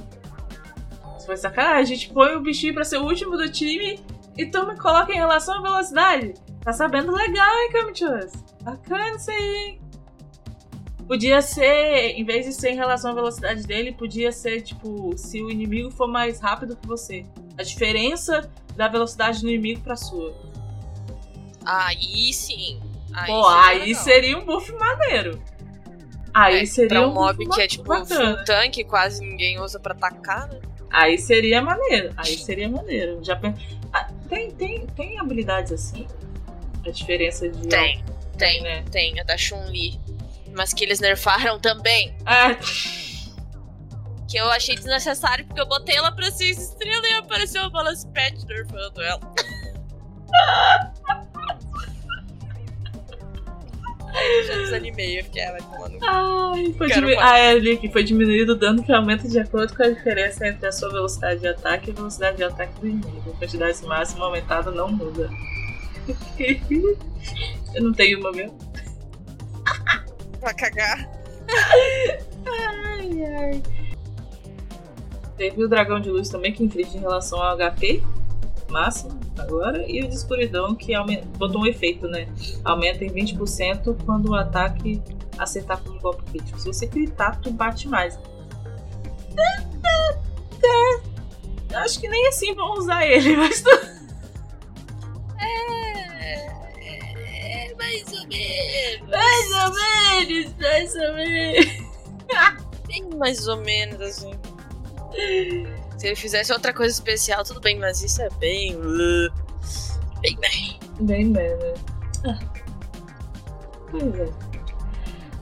Isso 1.16 1.26
foi 1.26 1.36
sacanagem. 1.36 1.80
A 1.80 1.84
gente 1.84 2.10
põe 2.12 2.34
o 2.34 2.40
bichinho 2.40 2.74
pra 2.74 2.84
ser 2.84 2.98
o 2.98 3.04
último 3.04 3.36
do 3.36 3.50
time 3.50 4.02
e 4.36 4.46
tu 4.46 4.66
me 4.66 4.76
coloca 4.76 5.12
em 5.12 5.16
relação 5.16 5.58
à 5.58 5.62
velocidade. 5.62 6.34
Tá 6.62 6.72
sabendo 6.72 7.12
legal, 7.12 7.58
hein, 7.58 7.72
Camichoso? 7.72 8.44
Bacana 8.62 9.10
isso 9.16 9.30
aí, 9.30 9.56
hein? 9.56 9.80
Podia 11.10 11.42
ser, 11.42 12.12
em 12.16 12.22
vez 12.24 12.46
de 12.46 12.52
ser 12.52 12.70
em 12.70 12.76
relação 12.76 13.10
à 13.10 13.14
velocidade 13.14 13.64
dele, 13.64 13.90
podia 13.90 14.30
ser, 14.30 14.60
tipo, 14.60 15.12
se 15.18 15.42
o 15.42 15.50
inimigo 15.50 15.90
for 15.90 16.06
mais 16.06 16.38
rápido 16.38 16.76
que 16.76 16.86
você. 16.86 17.26
A 17.58 17.64
diferença 17.64 18.48
da 18.76 18.86
velocidade 18.86 19.40
do 19.40 19.48
inimigo 19.48 19.80
pra 19.80 19.96
sua. 19.96 20.32
Aí 21.64 22.32
sim. 22.32 22.80
Aí 23.12 23.26
Pô, 23.26 23.42
seria 23.42 23.66
aí 23.66 23.78
legal. 23.88 24.02
seria 24.04 24.38
um 24.38 24.44
buff 24.44 24.72
maneiro. 24.72 25.42
Aí 26.32 26.60
É, 26.60 26.64
seria 26.66 26.88
pra 26.90 27.08
um 27.08 27.10
um 27.10 27.14
mob 27.14 27.44
que 27.48 27.60
é 27.60 27.66
tipo 27.66 27.88
bacana. 27.88 28.36
full 28.36 28.44
tank, 28.44 28.84
quase 28.84 29.20
ninguém 29.20 29.58
usa 29.60 29.80
pra 29.80 29.94
atacar, 29.94 30.46
né? 30.48 30.60
Aí 30.92 31.18
seria 31.18 31.60
maneiro. 31.60 32.12
Aí 32.16 32.38
seria 32.38 32.68
maneiro. 32.68 33.18
Já 33.24 33.36
Ah, 33.92 34.08
tem, 34.28 34.52
tem, 34.52 34.86
tem 34.86 35.18
habilidades 35.18 35.72
assim? 35.72 36.06
A 36.86 36.90
diferença 36.90 37.48
de. 37.48 37.66
Tem, 37.66 38.04
tem, 38.38 38.62
né? 38.62 38.84
tem. 38.92 39.18
A 39.18 39.24
da 39.24 39.36
Chun-Li. 39.36 39.98
Mas 40.54 40.72
que 40.72 40.84
eles 40.84 41.00
nerfaram 41.00 41.58
também. 41.58 42.14
Ah, 42.26 42.56
Que 44.28 44.36
eu 44.36 44.50
achei 44.50 44.74
desnecessário, 44.74 45.44
porque 45.44 45.60
eu 45.60 45.66
botei 45.66 45.96
ela 45.96 46.12
pra 46.12 46.30
6 46.30 46.58
estrelas 46.58 47.08
e 47.10 47.14
apareceu 47.14 47.62
uma 47.62 47.70
Balance 47.70 48.06
Pet 48.08 48.46
nerfando 48.46 49.02
ela. 49.02 49.20
Aí 54.14 54.38
eu 54.38 54.44
já 54.46 54.54
desanimei, 54.54 55.18
eu 55.20 55.24
fiquei, 55.24 55.42
ah, 55.44 55.52
vai 55.52 55.60
tomar 55.60 55.88
no 55.88 55.98
cu. 55.98 56.04
ai, 56.06 56.74
foi 56.78 57.16
ah, 57.18 57.38
é 57.38 57.50
ali 57.50 57.76
que 57.76 57.88
foi 57.90 58.04
diminuído 58.04 58.52
o 58.52 58.56
dano 58.56 58.82
que 58.82 58.92
aumenta 58.92 59.28
de 59.28 59.38
acordo 59.38 59.74
com 59.76 59.82
a 59.82 59.88
diferença 59.88 60.46
entre 60.46 60.66
a 60.66 60.72
sua 60.72 60.90
velocidade 60.90 61.40
de 61.40 61.48
ataque 61.48 61.90
e 61.90 61.92
a 61.92 61.96
velocidade 61.96 62.36
de 62.36 62.44
ataque 62.44 62.80
do 62.80 62.86
inimigo. 62.86 63.30
A 63.34 63.38
quantidade 63.38 63.84
máxima 63.84 64.26
aumentada 64.26 64.70
não 64.70 64.88
muda. 64.92 65.28
Eu 67.74 67.82
não 67.82 67.92
tenho 67.92 68.18
uma 68.20 68.32
mesmo. 68.32 68.69
Pra 70.40 70.54
cagar. 70.54 71.08
Ai, 72.46 73.24
ai. 73.24 73.62
Teve 75.36 75.64
o 75.64 75.68
dragão 75.68 76.00
de 76.00 76.10
luz 76.10 76.28
também 76.28 76.52
que 76.52 76.62
inflige 76.64 76.96
em 76.96 77.00
relação 77.00 77.42
ao 77.42 77.56
HP 77.56 78.02
máximo 78.68 79.18
agora. 79.38 79.84
E 79.90 80.02
o 80.02 80.08
de 80.08 80.14
escuridão 80.14 80.74
que 80.74 80.94
aume- 80.94 81.22
botou 81.38 81.62
um 81.62 81.66
efeito, 81.66 82.06
né? 82.08 82.28
Aumenta 82.64 83.04
em 83.04 83.08
20% 83.10 83.96
quando 84.04 84.30
o 84.30 84.34
ataque 84.34 85.02
acertar 85.38 85.82
com 85.82 85.90
um 85.90 85.98
golpe 85.98 86.22
crítico. 86.30 86.58
Se 86.58 86.66
você 86.66 86.86
gritar, 86.86 87.40
tu 87.40 87.50
bate 87.50 87.88
mais. 87.88 88.18
Acho 91.74 92.00
que 92.00 92.08
nem 92.08 92.26
assim 92.28 92.54
vão 92.54 92.74
usar 92.74 93.06
ele, 93.06 93.36
mas 93.36 93.62
tu... 93.62 93.70
mais 97.90 98.12
ou 98.12 98.26
menos. 98.28 99.08
mais 99.10 99.50
ou 99.50 99.74
menos, 99.74 100.54
mais 100.58 100.94
ou 100.94 101.14
menos. 101.14 101.90
Bem 102.86 103.08
mais 103.16 103.48
ou 103.48 103.56
menos, 103.58 104.00
assim. 104.00 104.32
Se 105.98 106.06
ele 106.06 106.16
fizesse 106.16 106.52
outra 106.52 106.72
coisa 106.72 106.92
especial, 106.92 107.44
tudo 107.44 107.60
bem, 107.60 107.78
mas 107.78 108.02
isso 108.02 108.22
é 108.22 108.28
bem. 108.38 108.74
uh, 108.76 109.30
Bem, 110.20 110.36
bem. 110.40 110.78
Bem, 111.00 111.32
bem, 111.32 111.56
né? 111.56 111.74
Ah. 112.26 112.38
Pois 113.90 114.14
é. 114.14 114.28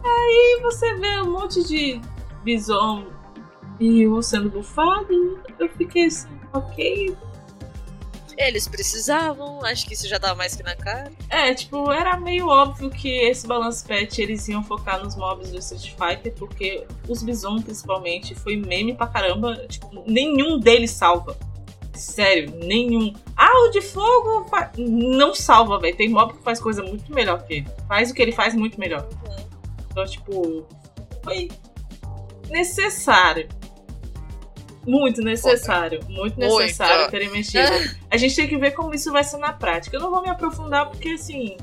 Aí 0.04 0.60
você 0.62 0.94
vê 0.96 1.20
um 1.22 1.32
monte 1.32 1.62
de 1.66 2.00
Bison 2.44 3.06
e 3.80 4.02
Yu 4.02 4.22
sendo 4.22 4.50
bufado. 4.50 5.40
Eu 5.58 5.68
fiquei 5.70 6.06
assim, 6.06 6.28
ok. 6.52 7.16
Eles 8.40 8.68
precisavam, 8.68 9.64
acho 9.64 9.84
que 9.84 9.94
isso 9.94 10.06
já 10.08 10.16
tava 10.20 10.36
mais 10.36 10.54
que 10.54 10.62
na 10.62 10.76
cara. 10.76 11.10
É, 11.28 11.52
tipo, 11.52 11.90
era 11.90 12.16
meio 12.16 12.46
óbvio 12.46 12.88
que 12.88 13.08
esse 13.08 13.44
balance 13.48 13.84
patch 13.84 14.20
eles 14.20 14.46
iam 14.46 14.62
focar 14.62 15.02
nos 15.02 15.16
mobs 15.16 15.50
do 15.50 15.58
Street 15.58 15.92
Fighter, 15.98 16.32
porque 16.34 16.86
os 17.08 17.20
Bison, 17.20 17.60
principalmente, 17.60 18.36
foi 18.36 18.56
meme 18.56 18.94
pra 18.94 19.08
caramba. 19.08 19.56
Tipo, 19.66 20.04
nenhum 20.06 20.60
deles 20.60 20.92
salva. 20.92 21.36
Sério, 21.94 22.52
nenhum. 22.64 23.12
Ah, 23.36 23.50
o 23.66 23.70
de 23.70 23.80
fogo 23.80 24.46
fa- 24.48 24.70
não 24.78 25.34
salva, 25.34 25.76
velho. 25.80 25.96
Tem 25.96 26.08
mob 26.08 26.34
que 26.34 26.42
faz 26.44 26.60
coisa 26.60 26.80
muito 26.80 27.12
melhor 27.12 27.42
que 27.42 27.54
ele. 27.54 27.66
Faz 27.88 28.12
o 28.12 28.14
que 28.14 28.22
ele 28.22 28.30
faz 28.30 28.54
muito 28.54 28.78
melhor. 28.78 29.08
Então, 29.90 30.06
tipo, 30.06 30.64
foi 31.24 31.48
necessário. 32.48 33.48
Muito 34.88 35.20
necessário. 35.20 36.00
Muito 36.08 36.38
necessário 36.64 37.10
terem 37.10 37.30
mexido. 37.30 37.68
A 38.10 38.16
gente 38.16 38.34
tem 38.34 38.48
que 38.48 38.56
ver 38.56 38.70
como 38.72 38.94
isso 38.94 39.12
vai 39.12 39.22
ser 39.22 39.36
na 39.38 39.52
prática. 39.52 39.96
Eu 39.96 40.00
não 40.00 40.10
vou 40.10 40.22
me 40.22 40.30
aprofundar 40.30 40.86
porque, 40.88 41.10
assim. 41.10 41.56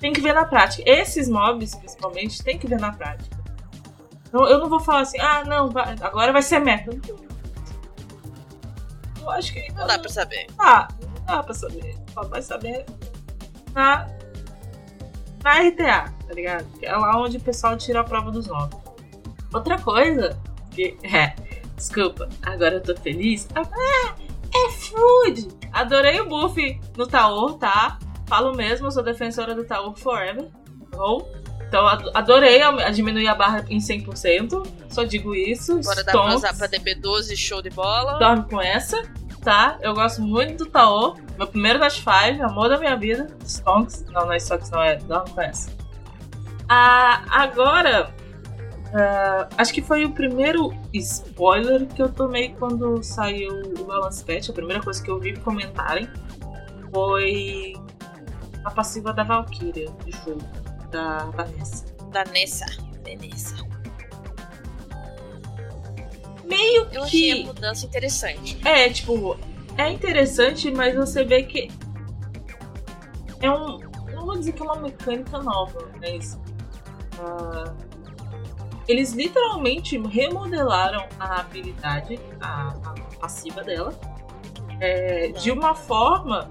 Tem 0.00 0.12
que 0.12 0.20
ver 0.20 0.32
na 0.32 0.44
prática. 0.44 0.82
Esses 0.90 1.28
mobs, 1.28 1.74
principalmente, 1.74 2.42
tem 2.42 2.58
que 2.58 2.66
ver 2.66 2.80
na 2.80 2.92
prática. 2.92 3.38
Não- 4.32 4.48
Eu 4.48 4.58
não 4.58 4.68
vou 4.68 4.80
falar 4.80 5.00
assim, 5.00 5.18
ah, 5.20 5.44
não, 5.44 5.68
vai- 5.70 5.94
agora 6.00 6.32
vai 6.32 6.42
ser 6.42 6.58
meta. 6.58 6.90
Eu 9.20 9.30
acho 9.30 9.52
que. 9.52 9.70
Não 9.72 9.86
dá 9.86 9.98
pra 9.98 10.08
saber. 10.08 10.46
Ah, 10.58 10.88
não 11.16 11.24
dá 11.26 11.42
pra 11.42 11.54
saber. 11.54 11.96
Só 12.14 12.22
vai 12.24 12.42
saber 12.42 12.86
na, 13.72 14.08
na 15.44 15.60
RTA, 15.60 16.12
tá 16.26 16.34
ligado? 16.34 16.64
Que 16.78 16.86
é 16.86 16.96
lá 16.96 17.16
onde 17.20 17.36
o 17.36 17.40
pessoal 17.40 17.76
tira 17.76 18.00
a 18.00 18.04
prova 18.04 18.30
dos 18.30 18.46
nomes. 18.46 18.74
Outra 19.52 19.78
coisa 19.78 20.36
que. 20.70 20.96
É, 21.04 21.34
desculpa, 21.76 22.28
agora 22.42 22.74
eu 22.74 22.82
tô 22.82 22.94
feliz. 22.96 23.48
Ah, 23.54 24.14
é 24.54 24.70
food! 24.72 25.48
Adorei 25.72 26.20
o 26.20 26.28
buff 26.28 26.80
no 26.96 27.06
Taor, 27.06 27.54
tá? 27.58 27.98
Falo 28.26 28.54
mesmo, 28.54 28.86
eu 28.86 28.90
sou 28.90 29.02
defensora 29.02 29.54
do 29.54 29.64
Taor 29.64 29.96
forever. 29.96 30.48
Ou. 30.96 31.28
Então, 31.68 31.86
ad- 31.86 32.10
adorei 32.14 32.60
a- 32.62 32.90
diminuir 32.90 33.28
a 33.28 33.34
barra 33.34 33.64
em 33.70 33.78
100%. 33.78 34.66
Só 34.88 35.04
digo 35.04 35.34
isso. 35.36 35.78
Agora 35.78 36.02
dá 36.02 36.10
pra 36.12 36.34
usar 36.34 36.54
pra 36.56 36.68
DB12, 36.68 37.36
show 37.36 37.62
de 37.62 37.70
bola. 37.70 38.18
Dorme 38.18 38.44
com 38.50 38.60
essa, 38.60 39.00
tá? 39.44 39.78
Eu 39.80 39.94
gosto 39.94 40.20
muito 40.20 40.64
do 40.64 40.70
Taô. 40.70 41.16
Meu 41.38 41.46
primeiro 41.46 41.78
das 41.78 41.96
Five, 41.96 42.42
amor 42.42 42.68
da 42.68 42.76
minha 42.76 42.96
vida. 42.96 43.28
Stonks. 43.46 44.04
Não, 44.10 44.26
não 44.26 44.32
é 44.32 44.36
Stonks, 44.40 44.68
não 44.70 44.82
é. 44.82 44.96
Dorme 44.96 45.30
com 45.30 45.40
essa. 45.40 45.70
Ah, 46.68 47.22
agora. 47.30 48.12
Ah, 48.92 49.48
acho 49.56 49.72
que 49.72 49.80
foi 49.82 50.04
o 50.04 50.10
primeiro 50.10 50.72
spoiler 50.92 51.86
que 51.86 52.02
eu 52.02 52.08
tomei 52.12 52.54
quando 52.58 53.02
saiu 53.02 53.62
o 53.78 53.84
Balance 53.84 54.24
Patch. 54.24 54.50
A 54.50 54.52
primeira 54.52 54.82
coisa 54.82 55.02
que 55.02 55.10
eu 55.10 55.18
vi 55.18 55.36
comentarem 55.38 56.08
foi 56.92 57.74
a 58.64 58.70
passiva 58.70 59.12
da 59.12 59.22
Valkyria 59.22 59.90
de 60.04 60.12
fogo, 60.18 60.42
da 60.90 61.18
Vanessa. 61.26 61.84
Da 62.10 62.24
Nessa. 62.24 62.66
Vanessa. 63.04 63.56
Meio 66.44 66.82
Eu 66.92 67.04
que. 67.04 67.30
achei 67.30 67.42
a 67.42 67.46
mudança 67.46 67.86
interessante. 67.86 68.60
É, 68.66 68.90
tipo, 68.90 69.38
é 69.78 69.88
interessante, 69.90 70.70
mas 70.72 70.96
você 70.96 71.22
vê 71.22 71.44
que 71.44 71.70
é 73.40 73.50
um. 73.50 73.78
Não 74.12 74.26
vou 74.26 74.36
dizer 74.36 74.52
que 74.52 74.62
é 74.62 74.64
uma 74.64 74.76
mecânica 74.76 75.38
nova, 75.40 75.88
mas. 76.00 76.36
ah, 77.20 77.72
eles 78.88 79.12
literalmente 79.12 79.98
remodelaram 79.98 81.06
a 81.18 81.40
habilidade, 81.40 82.18
a, 82.40 82.68
a 82.84 82.94
passiva 83.20 83.62
dela, 83.62 83.98
é, 84.80 85.28
de 85.28 85.50
uma 85.50 85.74
forma 85.74 86.50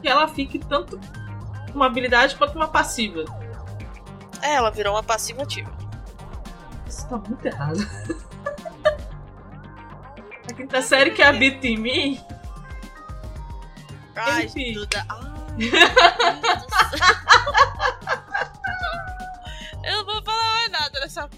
que 0.00 0.08
ela 0.08 0.28
fique 0.28 0.58
tanto 0.58 1.00
uma 1.74 1.86
habilidade 1.86 2.36
quanto 2.36 2.56
uma 2.56 2.68
passiva. 2.68 3.24
É, 4.42 4.54
ela 4.54 4.70
virou 4.70 4.94
uma 4.94 5.02
passiva 5.02 5.42
ativa. 5.42 5.72
Isso 6.86 7.08
tá 7.08 7.16
muito 7.16 7.44
errado. 7.46 7.78
A 10.46 10.52
quinta 10.52 10.82
série 10.82 11.10
que 11.10 11.22
habita 11.22 11.66
em 11.66 11.78
mim 11.78 12.20
Ai, 14.16 14.44
Enfim. 14.44 14.72
Duda. 14.72 15.04
Ai, 15.08 15.24
Eu 21.16 21.28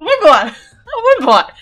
não 0.00 0.06
vou 0.06 0.14
embora. 0.14 0.54
Eu 0.86 1.02
vou 1.02 1.12
embora. 1.20 1.54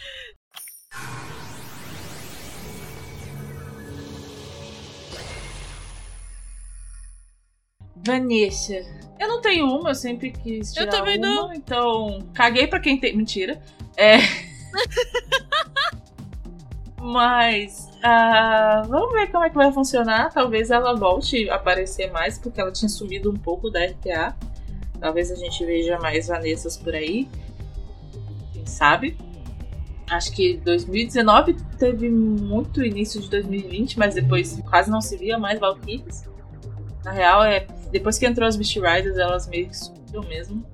Vanessa. 8.04 8.74
Eu 9.18 9.28
não 9.28 9.40
tenho 9.40 9.66
uma, 9.66 9.90
eu 9.90 9.94
sempre 9.94 10.32
quis 10.32 10.72
tirar 10.72 10.86
Eu 10.86 10.90
também 10.90 11.18
uma, 11.18 11.26
não. 11.26 11.52
então 11.52 12.18
caguei 12.34 12.66
pra 12.66 12.80
quem 12.80 12.98
tem. 12.98 13.16
Mentira. 13.16 13.62
É. 13.96 14.16
Mas 17.00 17.88
ah, 18.02 18.82
vamos 18.88 19.12
ver 19.12 19.30
como 19.30 19.44
é 19.44 19.50
que 19.50 19.56
vai 19.56 19.72
funcionar. 19.72 20.32
Talvez 20.32 20.70
ela 20.70 20.94
volte 20.94 21.48
a 21.48 21.56
aparecer 21.56 22.10
mais, 22.10 22.38
porque 22.38 22.60
ela 22.60 22.72
tinha 22.72 22.88
sumido 22.88 23.30
um 23.30 23.36
pouco 23.36 23.70
da 23.70 23.84
RTA. 23.84 24.36
Talvez 25.02 25.32
a 25.32 25.34
gente 25.34 25.66
veja 25.66 25.98
mais 25.98 26.28
Vanessas 26.28 26.76
por 26.76 26.94
aí. 26.94 27.28
Quem 28.52 28.64
sabe? 28.64 29.18
Acho 30.08 30.30
que 30.30 30.58
2019 30.58 31.56
teve 31.76 32.08
muito 32.08 32.84
início 32.84 33.20
de 33.20 33.28
2020, 33.28 33.98
mas 33.98 34.14
depois 34.14 34.62
quase 34.70 34.88
não 34.88 35.00
se 35.00 35.16
via 35.16 35.36
mais 35.36 35.58
Valkyries. 35.58 36.22
Na 37.04 37.10
real, 37.10 37.42
é 37.42 37.66
depois 37.90 38.16
que 38.16 38.24
entrou 38.24 38.46
as 38.46 38.54
Beast 38.54 38.76
Riders, 38.76 39.18
elas 39.18 39.48
meio 39.48 39.68
que 39.68 39.76
sumiram 39.76 40.22
mesmo. 40.28 40.64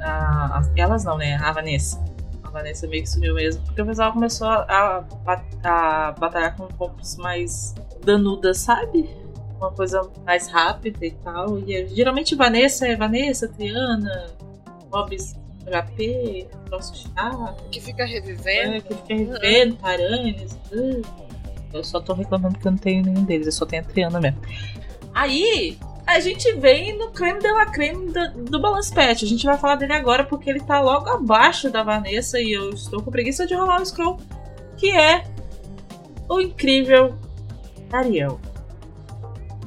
Ah, 0.00 0.62
elas 0.74 1.04
não, 1.04 1.18
né? 1.18 1.36
A 1.36 1.52
Vanessa. 1.52 2.02
A 2.42 2.48
Vanessa 2.48 2.86
meio 2.86 3.02
que 3.02 3.10
sumiu 3.10 3.34
mesmo. 3.34 3.62
Porque 3.66 3.82
o 3.82 3.84
pessoal 3.86 4.14
começou 4.14 4.46
a, 4.46 5.04
a, 5.26 6.08
a 6.08 6.12
batalhar 6.12 6.56
com 6.56 6.66
corpos 6.68 7.16
mais 7.16 7.74
danudas, 8.02 8.60
sabe? 8.60 9.10
Uma 9.58 9.72
coisa 9.72 10.08
mais 10.24 10.48
rápida 10.48 11.04
e 11.04 11.10
tal. 11.10 11.58
E 11.58 11.74
é- 11.74 11.86
geralmente 11.88 12.34
Vanessa 12.34 12.86
é 12.86 12.96
Vanessa, 12.96 13.48
Triana, 13.48 14.26
Mobs 14.90 15.34
HP, 15.66 16.46
troço 16.66 17.08
chato. 17.14 17.62
Que 17.70 17.80
fica 17.80 18.04
revivendo. 18.04 18.74
É, 18.76 18.80
que 18.80 18.94
fica 18.94 19.14
revendo, 19.14 19.76
Taranis. 19.76 20.52
uh. 20.72 21.28
Eu 21.72 21.84
só 21.84 22.00
tô 22.00 22.14
reclamando 22.14 22.58
que 22.58 22.66
eu 22.66 22.70
não 22.70 22.78
tenho 22.78 23.04
nenhum 23.04 23.24
deles, 23.24 23.46
eu 23.46 23.52
só 23.52 23.66
tenho 23.66 23.82
a 23.82 23.84
Triana 23.84 24.18
mesmo. 24.20 24.40
Aí, 25.14 25.76
a 26.06 26.18
gente 26.20 26.50
vem 26.54 26.96
no 26.96 27.10
creme 27.10 27.38
de 27.40 27.52
la 27.52 27.66
creme 27.66 28.10
do, 28.10 28.44
do 28.44 28.60
Balance 28.60 28.90
Patch. 28.94 29.22
A 29.22 29.26
gente 29.26 29.44
vai 29.44 29.58
falar 29.58 29.74
dele 29.74 29.92
agora 29.92 30.24
porque 30.24 30.48
ele 30.48 30.60
tá 30.60 30.80
logo 30.80 31.10
abaixo 31.10 31.70
da 31.70 31.82
Vanessa 31.82 32.40
e 32.40 32.52
eu 32.52 32.70
estou 32.70 33.02
com 33.02 33.10
preguiça 33.10 33.46
de 33.46 33.54
rolar 33.54 33.82
o 33.82 33.84
scroll. 33.84 34.16
Que 34.78 34.90
é 34.90 35.24
o 36.28 36.40
incrível 36.40 37.14
Ariel. 37.92 38.40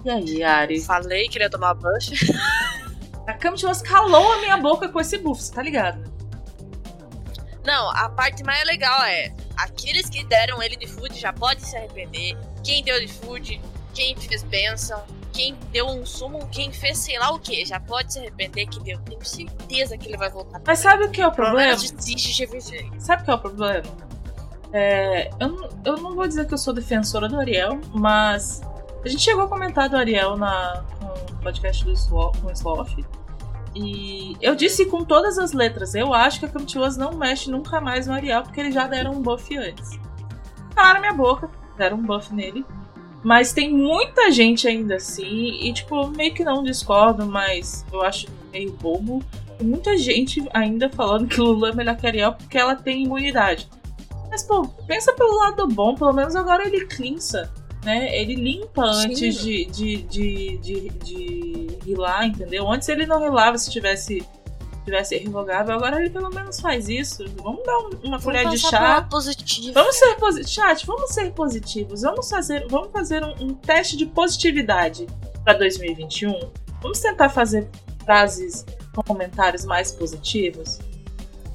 E 0.03 0.09
aí, 0.09 0.43
Ari? 0.43 0.81
Falei 0.81 1.27
que 1.29 1.37
ia 1.39 1.49
tomar 1.49 1.73
buff. 1.75 2.11
A 3.27 3.33
Camchos 3.33 3.81
calou 3.83 4.33
a 4.33 4.37
minha 4.41 4.57
boca 4.57 4.89
com 4.89 4.99
esse 4.99 5.17
buff, 5.19 5.41
você 5.41 5.53
tá 5.53 5.61
ligado? 5.61 6.03
Não, 7.63 7.89
a 7.91 8.09
parte 8.09 8.43
mais 8.43 8.65
legal 8.65 9.03
é 9.03 9.31
aqueles 9.55 10.09
que 10.09 10.23
deram 10.25 10.61
ele 10.61 10.75
de 10.75 10.87
food 10.87 11.17
já 11.19 11.31
pode 11.31 11.61
se 11.61 11.77
arrepender. 11.77 12.35
Quem 12.63 12.83
deu 12.83 12.99
de 12.99 13.07
food, 13.07 13.61
quem 13.93 14.15
fez 14.15 14.41
benção, 14.41 15.03
quem 15.31 15.55
deu 15.71 15.85
um 15.85 16.03
sumo, 16.03 16.47
quem 16.51 16.71
fez 16.73 16.97
sei 16.97 17.19
lá 17.19 17.31
o 17.31 17.39
que, 17.39 17.63
já 17.63 17.79
pode 17.79 18.11
se 18.13 18.19
arrepender 18.19 18.65
que 18.65 18.79
deu. 18.81 18.99
Tenho 19.01 19.23
certeza 19.23 19.95
que 19.97 20.07
ele 20.07 20.17
vai 20.17 20.31
voltar. 20.31 20.59
Mas 20.65 20.79
sabe 20.79 21.05
o 21.05 21.11
que 21.11 21.21
é 21.21 21.27
o 21.27 21.31
problema? 21.31 21.73
Desiste 21.75 22.33
de 22.33 22.45
GVG. 22.47 22.91
Sabe 22.99 23.23
qual 23.23 23.37
é 23.37 23.39
o 23.39 23.43
problema? 23.43 23.83
É, 24.73 25.29
eu, 25.39 25.47
não- 25.49 25.69
eu 25.85 25.97
não 25.97 26.15
vou 26.15 26.27
dizer 26.27 26.47
que 26.47 26.53
eu 26.55 26.57
sou 26.57 26.73
defensora 26.73 27.29
do 27.29 27.39
Ariel, 27.39 27.79
mas 27.93 28.61
a 29.03 29.07
gente 29.07 29.21
chegou 29.21 29.43
a 29.43 29.47
comentar 29.47 29.89
do 29.89 29.97
Ariel 29.97 30.37
na, 30.37 30.83
no 31.01 31.35
podcast 31.37 31.83
do 31.83 31.91
Sloth, 31.91 32.37
com 32.41 32.51
Sloth. 32.51 32.97
E 33.73 34.35
eu 34.41 34.53
disse 34.53 34.85
com 34.85 35.03
todas 35.03 35.37
as 35.37 35.53
letras, 35.53 35.95
eu 35.95 36.13
acho 36.13 36.39
que 36.39 36.45
a 36.45 36.49
Camtuas 36.49 36.97
não 36.97 37.13
mexe 37.13 37.49
nunca 37.49 37.79
mais 37.79 38.05
no 38.05 38.13
Ariel, 38.13 38.43
porque 38.43 38.59
eles 38.59 38.73
já 38.73 38.85
deram 38.85 39.13
um 39.13 39.21
buff 39.21 39.57
antes. 39.57 39.97
Calaram 40.75 40.99
minha 40.99 41.13
boca, 41.13 41.49
deram 41.77 41.97
um 41.97 42.03
buff 42.03 42.33
nele. 42.33 42.65
Mas 43.23 43.53
tem 43.53 43.71
muita 43.71 44.31
gente 44.31 44.67
ainda 44.67 44.95
assim, 44.95 45.59
e 45.61 45.71
tipo, 45.73 46.07
meio 46.07 46.33
que 46.33 46.43
não 46.43 46.63
discordo, 46.63 47.25
mas 47.25 47.85
eu 47.91 48.01
acho 48.01 48.27
meio 48.51 48.73
bobo. 48.73 49.23
Tem 49.57 49.67
muita 49.67 49.95
gente 49.97 50.43
ainda 50.53 50.89
falando 50.89 51.27
que 51.27 51.39
Lula 51.39 51.69
é 51.69 51.75
melhor 51.75 51.95
que 51.95 52.07
Ariel 52.07 52.33
porque 52.33 52.57
ela 52.57 52.75
tem 52.75 53.03
imunidade. 53.03 53.69
Mas, 54.29 54.43
pô, 54.43 54.67
pensa 54.87 55.13
pelo 55.13 55.37
lado 55.37 55.67
bom, 55.67 55.93
pelo 55.93 56.13
menos 56.13 56.35
agora 56.35 56.65
ele 56.65 56.85
cleansa, 56.85 57.51
né? 57.83 58.15
Ele 58.19 58.35
limpa 58.35 58.83
antes 58.83 59.41
de, 59.43 59.65
de, 59.65 59.97
de, 60.03 60.57
de, 60.57 60.89
de 60.89 61.77
rilar, 61.85 62.25
entendeu? 62.25 62.69
Antes 62.71 62.87
ele 62.89 63.05
não 63.05 63.19
rilava 63.21 63.57
se 63.57 63.69
tivesse, 63.71 64.23
tivesse 64.85 65.15
irrevogável, 65.15 65.75
agora 65.75 65.99
ele 65.99 66.09
pelo 66.09 66.29
menos 66.29 66.59
faz 66.59 66.87
isso. 66.89 67.25
Vamos 67.41 67.63
dar 67.65 67.77
um- 67.79 68.07
uma 68.07 68.19
colher 68.21 68.43
de 68.49 68.57
chá. 68.69 68.77
Vamos 69.73 69.95
ser 69.95 70.15
positivos. 70.15 70.51
Chat, 70.51 70.85
vamos 70.85 71.11
ser 71.11 71.31
positivos. 71.31 72.01
Vamos 72.01 72.29
fazer, 72.29 72.67
vamos 72.69 72.91
fazer 72.91 73.23
um, 73.23 73.53
teste 73.55 73.97
de 73.97 74.05
positividade 74.05 75.07
para 75.43 75.53
2021. 75.57 76.51
Vamos 76.81 76.99
tentar 76.99 77.29
fazer 77.29 77.67
frases 78.05 78.65
com 78.93 79.01
comentários 79.03 79.65
mais 79.65 79.91
positivos. 79.91 80.79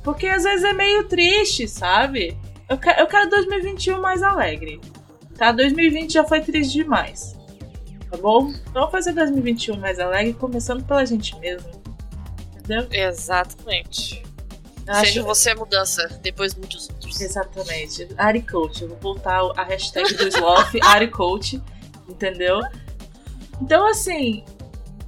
Porque 0.03 0.27
às 0.29 0.45
vezes 0.45 0.65
é 0.65 0.73
meio 0.73 1.05
triste, 1.09 1.67
sabe? 1.69 2.37
Eu 2.69 2.79
quero, 2.79 3.01
eu 3.01 3.07
quero 3.07 3.29
2021 3.31 4.01
mais 4.01 4.23
alegre. 4.23 4.81
Tá? 5.37 5.53
2020 5.53 6.13
já 6.13 6.25
foi 6.25 6.41
triste 6.41 6.73
demais. 6.73 7.37
Tá 8.11 8.17
bom? 8.17 8.49
Então 8.51 8.73
vamos 8.75 8.91
fazer 8.91 9.13
2021 9.13 9.77
mais 9.77 9.99
alegre, 9.99 10.33
começando 10.35 10.85
pela 10.85 11.05
gente 11.05 11.37
mesmo. 11.39 11.69
Entendeu? 12.57 12.87
Exatamente. 12.91 14.23
Eu 14.87 14.95
Seja 14.95 15.23
você 15.23 15.51
a 15.51 15.57
mudança, 15.57 16.07
depois 16.23 16.55
muitos 16.55 16.89
outros. 16.89 17.21
Exatamente. 17.21 18.09
Ari 18.17 18.43
Coach. 18.43 18.83
Eu 18.83 18.89
vou 18.91 18.99
voltar 18.99 19.41
a 19.57 19.65
hashtag 19.65 20.15
do 20.15 20.29
Sloth, 20.29 20.77
Ari 20.83 21.09
Coach. 21.09 21.61
Entendeu? 22.09 22.61
Então, 23.61 23.89
assim, 23.89 24.45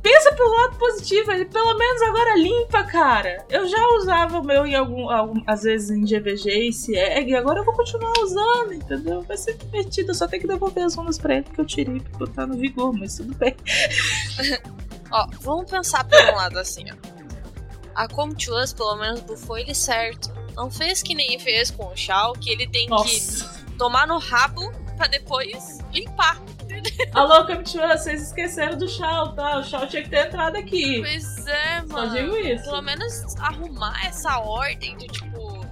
pensa 0.08 0.32
pelo 0.32 0.50
lado 0.54 0.76
positivo. 0.76 1.30
Ele 1.32 1.44
pelo 1.44 1.74
menos 1.74 2.02
agora 2.02 2.36
limpa, 2.36 2.84
cara. 2.84 3.44
Eu 3.48 3.68
já 3.68 3.88
usava 3.98 4.38
o 4.38 4.44
meu 4.44 4.66
em 4.66 4.74
algum, 4.74 5.10
algum 5.10 5.42
às 5.46 5.62
vezes 5.62 5.90
em 5.90 6.04
GVG 6.04 6.68
e 6.68 6.72
CIEG, 6.72 7.34
agora 7.34 7.60
eu 7.60 7.64
vou 7.64 7.74
continuar 7.74 8.12
usando, 8.22 8.72
entendeu? 8.72 9.22
Vai 9.22 9.36
ser 9.36 9.56
divertido. 9.56 10.10
Eu 10.10 10.14
só 10.14 10.26
tenho 10.26 10.42
que 10.42 10.48
devolver 10.48 10.84
as 10.84 10.94
runas 10.94 11.18
pra 11.18 11.34
ele 11.34 11.44
que 11.44 11.60
eu 11.60 11.66
tirei 11.66 12.00
pra 12.00 12.18
botar 12.18 12.46
no 12.46 12.56
vigor, 12.56 12.92
mas 12.92 13.16
tudo 13.16 13.34
bem. 13.36 13.54
Ó, 15.10 15.26
vamos 15.40 15.70
pensar 15.70 16.04
por 16.04 16.20
um 16.20 16.36
lado 16.36 16.58
assim, 16.58 16.84
ó. 16.90 17.18
A 17.94 18.06
Come 18.06 18.34
to 18.34 18.54
Us, 18.54 18.72
pelo 18.72 18.94
menos, 18.96 19.20
bufou 19.20 19.56
ele 19.58 19.74
certo. 19.74 20.30
Não 20.54 20.70
fez 20.70 21.02
que 21.02 21.14
nem 21.14 21.38
fez 21.38 21.70
com 21.70 21.86
o 21.86 21.96
Shao, 21.96 22.34
que 22.34 22.50
ele 22.50 22.66
tem 22.68 22.84
que 22.84 22.90
Nossa. 22.90 23.64
tomar 23.78 24.06
no 24.06 24.18
rabo 24.18 24.70
pra 24.96 25.06
depois 25.06 25.78
limpar. 25.92 26.40
Alô, 27.14 27.44
Camtua, 27.46 27.96
vocês 27.96 28.22
esqueceram 28.22 28.76
do 28.78 28.88
Shao, 28.88 29.32
tá? 29.34 29.58
O 29.58 29.64
Shao 29.64 29.86
tinha 29.86 30.02
que 30.02 30.08
ter 30.10 30.26
entrado 30.26 30.56
aqui. 30.56 31.00
Pois 31.00 31.46
é, 31.46 31.80
Só 31.86 31.86
mano. 31.94 32.12
digo 32.12 32.36
isso. 32.36 32.64
Pelo 32.64 32.82
menos 32.82 33.36
arrumar 33.40 34.06
essa 34.06 34.38
ordem 34.38 34.96
de 34.98 35.06
tipo. 35.08 35.66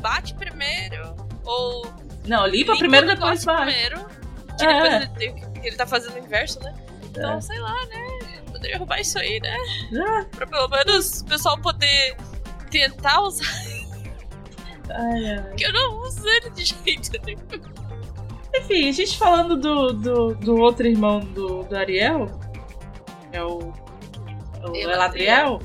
Bate 0.00 0.34
primeiro. 0.34 1.14
Ou. 1.44 1.86
Não, 2.26 2.46
limpa 2.46 2.72
limpa 2.72 2.76
primeiro, 2.78 3.06
depois 3.06 3.44
vai. 3.44 3.64
primeiro. 3.64 4.06
Que 4.58 4.64
É. 4.66 4.98
depois 5.00 5.22
ele, 5.22 5.44
ele 5.66 5.76
tá 5.76 5.86
fazendo 5.86 6.14
o 6.14 6.18
inverso, 6.18 6.60
né? 6.62 6.74
Então, 7.04 7.36
É. 7.36 7.40
sei 7.40 7.58
lá, 7.58 7.74
né? 7.86 8.40
Poderia 8.50 8.76
arrumar 8.76 9.00
isso 9.00 9.18
aí, 9.18 9.40
né? 9.40 9.56
Ah, 10.06 10.24
Pra 10.30 10.46
pelo 10.46 10.68
menos 10.68 11.20
o 11.20 11.24
pessoal 11.26 11.58
poder 11.60 12.16
tentar 12.70 13.20
usar. 13.20 13.44
ai, 14.90 15.26
ai. 15.32 15.42
Porque 15.48 15.66
eu 15.66 15.72
não 15.72 15.98
uso 16.02 16.26
ele 16.28 16.50
de 16.50 16.64
jeito 16.64 17.10
nenhum. 17.24 17.83
Enfim, 18.54 18.88
a 18.88 18.92
gente 18.92 19.18
falando 19.18 19.56
do, 19.56 19.92
do, 19.92 20.34
do 20.34 20.56
outro 20.56 20.86
irmão 20.86 21.20
do, 21.20 21.64
do 21.64 21.76
Ariel, 21.76 22.26
que 23.30 23.36
é 23.36 23.42
o, 23.42 23.72
o 24.62 24.76
Eladriel. 24.76 24.90
Eladriel, 24.90 25.60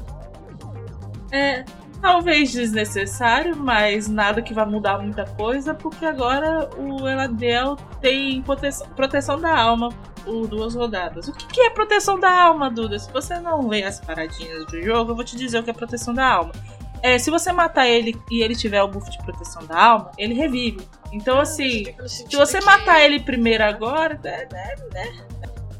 é 1.31 1.63
talvez 2.01 2.51
desnecessário, 2.51 3.55
mas 3.55 4.07
nada 4.07 4.41
que 4.41 4.53
vai 4.53 4.65
mudar 4.65 4.99
muita 4.99 5.25
coisa, 5.25 5.73
porque 5.73 6.05
agora 6.05 6.69
o 6.77 7.07
Eladriel 7.07 7.75
tem 8.01 8.41
proteção, 8.41 8.87
proteção 8.95 9.39
da 9.39 9.55
alma 9.55 9.89
por 10.23 10.47
duas 10.47 10.75
rodadas. 10.75 11.27
O 11.27 11.33
que, 11.33 11.45
que 11.47 11.61
é 11.61 11.69
proteção 11.69 12.19
da 12.19 12.31
alma, 12.31 12.69
Duda? 12.69 12.97
Se 12.97 13.11
você 13.11 13.39
não 13.39 13.67
lê 13.67 13.83
as 13.83 13.99
paradinhas 13.99 14.65
do 14.65 14.81
jogo, 14.81 15.11
eu 15.11 15.15
vou 15.15 15.23
te 15.23 15.35
dizer 15.35 15.59
o 15.59 15.63
que 15.63 15.69
é 15.69 15.73
proteção 15.73 16.13
da 16.13 16.25
alma. 16.25 16.51
É, 17.01 17.17
se 17.17 17.31
você 17.31 17.51
matar 17.51 17.87
ele 17.87 18.19
e 18.29 18.41
ele 18.41 18.55
tiver 18.55 18.81
o 18.83 18.87
buff 18.87 19.09
de 19.09 19.17
proteção 19.19 19.65
da 19.65 19.81
alma, 19.81 20.11
ele 20.17 20.33
revive. 20.33 20.85
Então, 21.11 21.39
assim, 21.39 21.85
se 22.07 22.35
você 22.35 22.61
matar 22.61 23.01
ele 23.01 23.19
primeiro 23.21 23.63
agora, 23.63 24.19
né, 24.23 24.47
né, 24.51 24.75
né? 24.93 25.23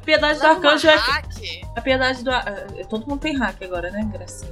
A 0.02 0.06
piedade 0.06 0.40
do 0.40 0.48
arcanjo 0.48 0.88
é. 0.90 0.98
A 1.76 1.82
piedade 1.82 2.24
do. 2.24 2.32
eh, 2.32 2.86
Todo 2.90 3.06
mundo 3.08 3.20
tem 3.20 3.38
hack 3.38 3.62
agora, 3.62 3.92
né, 3.92 4.10
gracinha? 4.12 4.52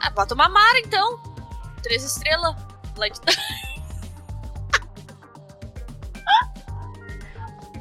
Ah, 0.00 0.10
bota 0.10 0.34
uma 0.34 0.48
Mara 0.48 0.78
então. 0.80 1.20
Três 1.82 2.02
estrelas. 2.02 2.56
Light 2.96 3.20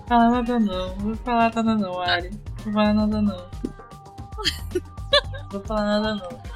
Fala 0.08 0.30
nada 0.30 0.60
não, 0.60 0.94
vou 0.96 1.16
falar 1.16 1.52
nada 1.56 1.76
não, 1.76 2.00
Ari. 2.00 2.30
Vou 2.64 2.74
falar 2.74 2.94
nada. 2.94 3.22
Não 3.22 3.48
vou 5.52 5.62
falar 5.62 5.86
nada 6.00 6.16
não. 6.16 6.55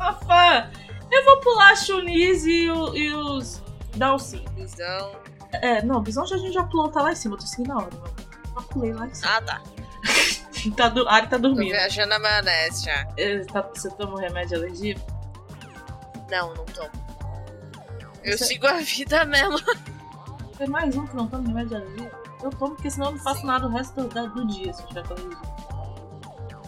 Rafa, 0.00 0.70
Eu 1.12 1.24
vou 1.24 1.40
pular 1.40 1.76
Chunis 1.76 2.44
e, 2.46 2.70
o- 2.70 2.94
e 2.96 3.12
os 3.14 3.62
Dalsin. 3.96 4.44
Visão. 4.56 5.12
É, 5.52 5.82
não, 5.82 6.00
Bison 6.00 6.24
já, 6.24 6.36
a 6.36 6.38
gente 6.38 6.52
já 6.54 6.62
pulou, 6.64 6.88
tá 6.88 7.02
lá 7.02 7.12
em 7.12 7.16
cima. 7.16 7.34
Eu 7.34 7.38
tô 7.40 7.46
seguindo 7.46 7.72
a 7.72 7.76
hora, 7.76 7.90
mano. 7.96 8.14
Já 8.54 8.62
pulei 8.68 8.92
lá 8.92 9.06
em 9.06 9.14
cima. 9.14 9.30
Ah, 9.36 9.42
tá. 9.42 9.62
Tá, 10.76 10.90
do, 10.90 11.08
a 11.08 11.14
Ari 11.14 11.26
tá 11.28 11.36
Tô 11.36 11.42
dormindo. 11.48 11.70
viajando 11.70 12.10
na 12.10 12.18
maionese 12.18 12.84
já. 12.84 13.08
É, 13.16 13.38
tá- 13.46 13.62
você 13.74 13.88
toma 13.92 14.12
um 14.12 14.18
remédio 14.18 14.50
de 14.50 14.54
alergia? 14.56 14.96
Não, 16.30 16.52
não 16.54 16.66
tomo. 16.66 16.90
Eu 18.22 18.36
Você- 18.36 18.44
sigo 18.44 18.66
a 18.66 18.74
vida 18.74 19.24
mesmo. 19.24 19.56
Tem 20.58 20.68
mais 20.68 20.94
um 20.94 21.06
que 21.06 21.16
não 21.16 21.26
toma 21.26 21.48
remédio 21.48 21.68
de 21.70 21.76
alergia? 21.76 22.12
Eu 22.42 22.50
tomo, 22.50 22.74
porque 22.74 22.90
senão 22.90 23.06
eu 23.06 23.12
não 23.12 23.18
faço 23.20 23.40
Sim. 23.40 23.46
nada 23.46 23.66
o 23.66 23.70
resto 23.70 24.02
do, 24.06 24.28
do 24.28 24.46
dia, 24.48 24.70
se 24.74 24.82
eu 24.82 24.88
tiver 24.88 25.06
com 25.08 25.14
alergia. 25.14 25.38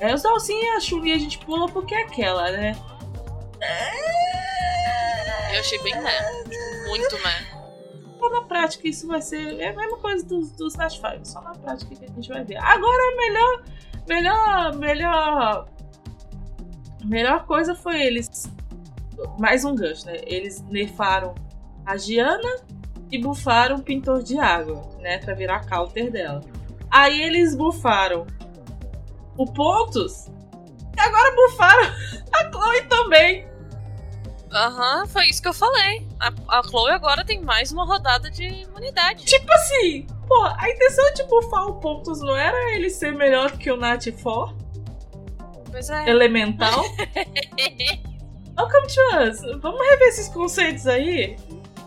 É, 0.00 0.14
os 0.14 0.22
Dalsin 0.22 0.58
e 0.58 0.68
a 0.70 0.80
Chun-Li 0.80 1.12
a 1.12 1.18
gente 1.18 1.38
pula 1.40 1.68
porque 1.68 1.94
é 1.94 2.02
aquela, 2.04 2.50
né? 2.50 2.74
Eu 5.52 5.60
achei 5.60 5.82
bem 5.82 5.94
né. 6.00 6.10
Muito 6.86 7.16
né. 7.18 7.62
Só 8.18 8.30
na 8.30 8.42
prática 8.42 8.88
isso 8.88 9.06
vai 9.06 9.20
ser. 9.20 9.60
É 9.60 9.68
a 9.68 9.76
mesma 9.76 9.98
coisa 9.98 10.24
dos, 10.24 10.52
dos 10.52 10.74
Nash 10.76 10.94
5, 10.94 11.24
só 11.24 11.40
na 11.42 11.54
prática 11.54 11.94
que 11.94 12.04
a 12.04 12.08
gente 12.08 12.28
vai 12.28 12.44
ver. 12.44 12.56
Agora 12.56 13.02
a 13.02 13.16
melhor. 13.16 13.64
Melhor. 14.08 14.76
Melhor. 14.76 15.68
Melhor 17.04 17.46
coisa 17.46 17.74
foi 17.74 18.00
eles. 18.00 18.50
Mais 19.38 19.64
um 19.64 19.74
gancho, 19.74 20.06
né? 20.06 20.20
Eles 20.24 20.62
nerfaram 20.62 21.34
a 21.84 21.96
Giana 21.96 22.64
e 23.10 23.18
bufaram 23.18 23.76
o 23.76 23.82
pintor 23.82 24.22
de 24.22 24.38
água, 24.38 24.88
né? 25.00 25.18
Pra 25.18 25.34
virar 25.34 25.66
counter 25.66 26.10
dela. 26.10 26.40
Aí 26.90 27.20
eles 27.22 27.54
bufaram 27.54 28.26
o 29.36 29.46
Pontos 29.46 30.26
e 30.96 31.00
agora 31.00 31.34
bufaram 31.34 31.84
a 32.32 32.50
Chloe 32.50 32.82
também. 32.88 33.51
Aham, 34.52 35.06
foi 35.06 35.26
isso 35.26 35.40
que 35.40 35.48
eu 35.48 35.54
falei. 35.54 36.06
A, 36.20 36.58
a 36.58 36.62
Chloe 36.62 36.90
agora 36.90 37.24
tem 37.24 37.40
mais 37.40 37.72
uma 37.72 37.86
rodada 37.86 38.30
de 38.30 38.44
imunidade. 38.44 39.24
Tipo 39.24 39.50
assim, 39.50 40.06
pô, 40.28 40.42
a 40.42 40.70
intenção 40.70 41.12
de 41.14 41.22
bufar 41.24 41.66
o 41.68 41.80
Pontos 41.80 42.20
não 42.20 42.36
era 42.36 42.74
ele 42.74 42.90
ser 42.90 43.12
melhor 43.12 43.52
que 43.52 43.70
o 43.70 43.76
Nat 43.76 44.06
4? 44.22 44.56
Pois 45.70 45.88
é. 45.88 46.10
Elemental? 46.10 46.84
Welcome 48.58 48.86
to 48.88 49.00
us. 49.26 49.40
Vamos 49.62 49.80
rever 49.88 50.08
esses 50.08 50.28
conceitos 50.28 50.86
aí? 50.86 51.34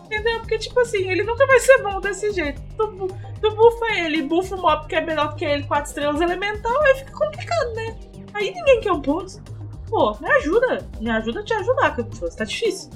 Entendeu? 0.04 0.40
Porque, 0.40 0.58
tipo 0.58 0.78
assim, 0.80 1.08
ele 1.08 1.22
nunca 1.22 1.46
vai 1.46 1.60
ser 1.60 1.80
bom 1.82 2.00
desse 2.00 2.32
jeito. 2.32 2.60
Tu, 2.76 3.08
tu 3.40 3.50
bufa 3.54 3.86
ele, 3.94 4.22
bufa 4.22 4.56
o 4.56 4.60
mob 4.60 4.88
que 4.88 4.96
é 4.96 5.00
melhor 5.00 5.36
que 5.36 5.44
ele, 5.44 5.62
4 5.64 5.88
estrelas 5.88 6.20
elemental, 6.20 6.82
aí 6.82 6.96
fica 6.96 7.12
complicado, 7.12 7.74
né? 7.74 7.96
Aí 8.34 8.52
ninguém 8.52 8.80
quer 8.80 8.92
um 8.92 9.00
ponto. 9.00 9.40
Pô, 9.88 10.16
me 10.20 10.28
ajuda. 10.30 10.86
Me 11.00 11.10
ajuda 11.10 11.40
a 11.40 11.44
te 11.44 11.54
ajudar, 11.54 11.96
to 11.96 12.24
us. 12.24 12.34
Tá 12.34 12.44
difícil. 12.44 12.90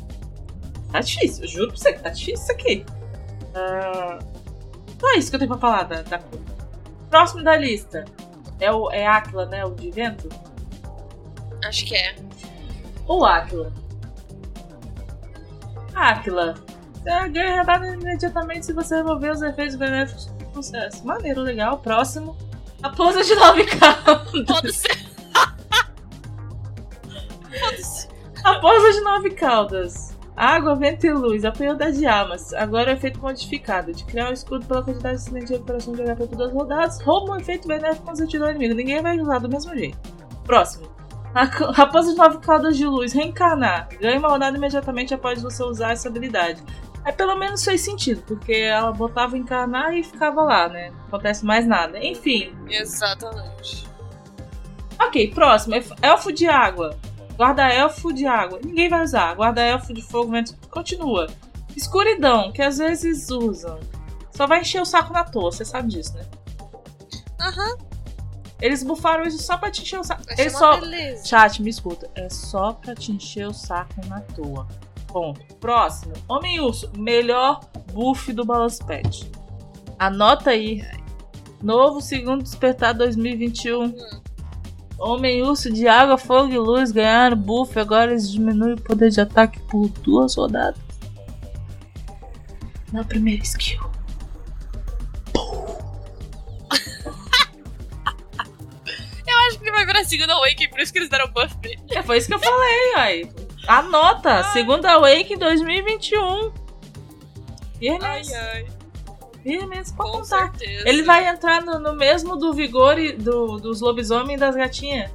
Tá 0.93 1.01
difícil, 1.01 1.45
eu 1.45 1.49
juro 1.49 1.69
pra 1.69 1.77
você 1.77 1.93
que 1.93 2.03
tá 2.03 2.09
difícil 2.11 2.35
isso 2.43 2.53
aqui. 2.53 2.85
Ah, 3.55 4.19
Então 4.97 5.11
é 5.15 5.19
isso 5.19 5.31
que 5.31 5.37
eu 5.37 5.39
tenho 5.41 5.51
pra 5.51 5.59
falar 5.59 5.85
da, 5.85 6.03
da. 6.03 6.21
Próximo 7.09 7.43
da 7.45 7.57
lista. 7.57 8.05
É 8.59 8.71
o 8.73 8.91
é 8.91 9.07
Aquila, 9.07 9.47
né? 9.47 9.65
O 9.65 9.71
de 9.75 9.91
vento? 9.91 10.29
Acho 11.65 11.85
que 11.87 11.95
é. 11.95 12.17
ou 13.07 13.25
Aquila? 13.25 13.73
Aquila. 15.95 16.55
Você 16.95 17.29
ganha 17.31 17.59
rodada 17.61 17.87
imediatamente 17.89 18.67
se 18.67 18.73
você 18.73 18.97
remover 18.97 19.33
os 19.33 19.43
efeitos 19.43 19.77
benéficos 19.77 20.27
do 20.27 20.53
sucesso. 20.63 21.07
Maneiro, 21.07 21.41
legal. 21.41 21.79
Próximo. 21.79 22.37
A 22.83 22.91
pousa 22.91 23.23
de 23.23 23.35
nove 23.35 23.65
caudas. 23.79 24.31
Foda-se. 24.47 24.47
Foda-se. 24.47 25.00
A 28.61 28.63
pousa 28.63 28.93
de 28.93 29.01
nove 29.01 29.31
caudas. 29.31 30.15
Água, 30.37 30.75
vento 30.75 31.07
e 31.07 31.11
luz. 31.11 31.47
Apoio 31.47 31.75
das 31.75 32.03
almas. 32.03 32.53
Agora 32.53 32.91
o 32.91 32.93
efeito 32.95 33.19
modificado. 33.19 33.91
De 33.91 34.05
criar 34.05 34.29
um 34.29 34.33
escudo 34.35 34.67
pela 34.67 34.83
quantidade 34.83 35.17
de 35.17 35.23
acidente 35.23 35.47
de 35.47 35.53
recuperação 35.55 35.95
de 35.95 36.03
HP 36.03 36.27
por 36.27 36.37
duas 36.37 36.53
rodadas. 36.53 37.01
Rouba 37.01 37.33
um 37.33 37.37
efeito 37.37 37.67
benéfico 37.67 38.05
quando 38.05 38.19
você 38.19 38.27
tira 38.27 38.45
o 38.47 38.51
inimigo. 38.51 38.75
Ninguém 38.75 39.01
vai 39.01 39.19
usar 39.19 39.39
do 39.39 39.49
mesmo 39.49 39.75
jeito. 39.75 39.97
Próximo. 40.45 40.91
Raposa 41.33 42.11
de 42.13 42.19
nove 42.19 42.37
caudas 42.41 42.77
de 42.77 42.85
luz. 42.87 43.15
Reencarnar. 43.15 43.89
Ganha 43.99 44.19
uma 44.19 44.29
rodada 44.29 44.59
imediatamente 44.59 45.15
após 45.15 45.41
você 45.43 45.63
usar 45.65 45.93
essa 45.93 46.09
habilidade. 46.09 46.63
Aí 47.03 47.13
pelo 47.15 47.35
menos 47.39 47.65
fez 47.65 47.81
sentido, 47.81 48.23
porque 48.27 48.53
ela 48.53 48.93
botava 48.93 49.39
encarnar 49.39 49.95
e 49.97 50.03
ficava 50.05 50.43
lá, 50.43 50.69
né? 50.69 50.91
Não 50.91 51.07
acontece 51.07 51.47
mais 51.47 51.67
nada. 51.67 51.99
Enfim. 52.05 52.53
Exatamente. 52.69 53.89
Ok, 55.01 55.31
próximo. 55.35 55.77
Elf- 55.77 55.93
Elfo 56.03 56.31
de 56.31 56.47
água. 56.47 56.95
Guarda-elfo 57.41 58.13
de 58.13 58.27
água. 58.27 58.61
Ninguém 58.63 58.91
vai 58.91 59.03
usar. 59.03 59.35
Guarda-elfo 59.35 59.95
de 59.95 60.03
fogo, 60.03 60.31
vento. 60.31 60.55
Continua. 60.69 61.27
Escuridão, 61.75 62.53
que 62.53 62.61
às 62.61 62.77
vezes 62.77 63.31
usam. 63.31 63.81
Só 64.31 64.47
vai 64.47 64.61
encher 64.61 64.83
o 64.83 64.85
saco 64.85 65.11
na 65.11 65.25
toa, 65.25 65.51
você 65.51 65.65
sabe 65.65 65.89
disso, 65.89 66.15
né? 66.17 66.27
Aham. 67.41 67.79
Eles 68.61 68.83
bufaram 68.83 69.25
isso 69.25 69.43
só 69.43 69.57
pra 69.57 69.71
te 69.71 69.81
encher 69.81 70.01
o 70.01 70.05
saco. 70.05 70.23
Eles 70.37 70.53
uma 70.53 70.59
só. 70.59 70.81
beleza. 70.81 71.25
Chat, 71.25 71.63
me 71.63 71.71
escuta. 71.71 72.11
É 72.15 72.29
só 72.29 72.75
pra 72.75 72.95
te 72.95 73.11
encher 73.11 73.47
o 73.47 73.55
saco 73.55 74.07
na 74.07 74.21
toa. 74.21 74.69
Ponto. 75.07 75.41
Próximo. 75.57 76.13
Homem-Urso. 76.29 76.93
Melhor 76.95 77.61
buff 77.95 78.35
do 78.35 78.45
Balance 78.45 78.85
Pad. 78.85 79.31
Anota 79.99 80.51
aí. 80.51 80.87
Novo 81.63 82.03
segundo 82.03 82.43
despertar 82.43 82.93
2021. 82.93 83.95
Homem-Urso 85.01 85.73
de 85.73 85.89
água, 85.89 86.19
fogo 86.19 86.53
e 86.53 86.59
luz 86.59 86.93
ganharam 86.93 87.37
buff. 87.37 87.79
Agora 87.79 88.11
eles 88.11 88.31
diminuem 88.31 88.75
o 88.75 88.81
poder 88.81 89.11
de 89.11 89.21
ataque 89.21 89.59
por 89.61 89.89
duas 89.89 90.37
rodadas. 90.37 90.81
Na 92.93 93.03
primeira 93.03 93.43
skill. 93.43 93.81
Acho 99.49 99.59
que 99.59 99.65
ele 99.65 99.73
vai 99.73 99.87
virar 99.87 100.05
segunda 100.05 100.35
Awakening, 100.35 100.69
por 100.69 100.81
isso 100.81 100.93
que 100.93 100.99
eles 100.99 101.09
deram 101.09 101.29
buff 101.33 101.57
pra 101.57 101.71
ele. 101.71 101.81
É, 101.91 102.03
foi 102.03 102.19
isso 102.19 102.29
que 102.29 102.35
eu 102.35 102.39
falei, 102.39 102.95
aí. 102.97 103.33
Anota. 103.67 104.45
Segunda 104.53 104.99
Wake 104.99 105.37
2021. 105.37 106.53
Firmes. 107.79 108.33
Ai, 108.33 108.35
ai. 108.35 108.80
Firmes 109.43 109.93
pra 109.93 110.05
Com 110.05 110.13
contar. 110.13 110.53
certeza. 110.53 110.89
Ele 110.89 111.03
vai 111.03 111.27
entrar 111.27 111.63
no, 111.63 111.79
no 111.79 111.95
mesmo 111.95 112.37
do 112.37 112.53
vigor 112.53 112.99
e 112.99 113.13
do, 113.13 113.59
dos 113.59 113.81
lobisomens 113.81 114.37
e 114.37 114.41
das 114.41 114.55
gatinhas. 114.55 115.11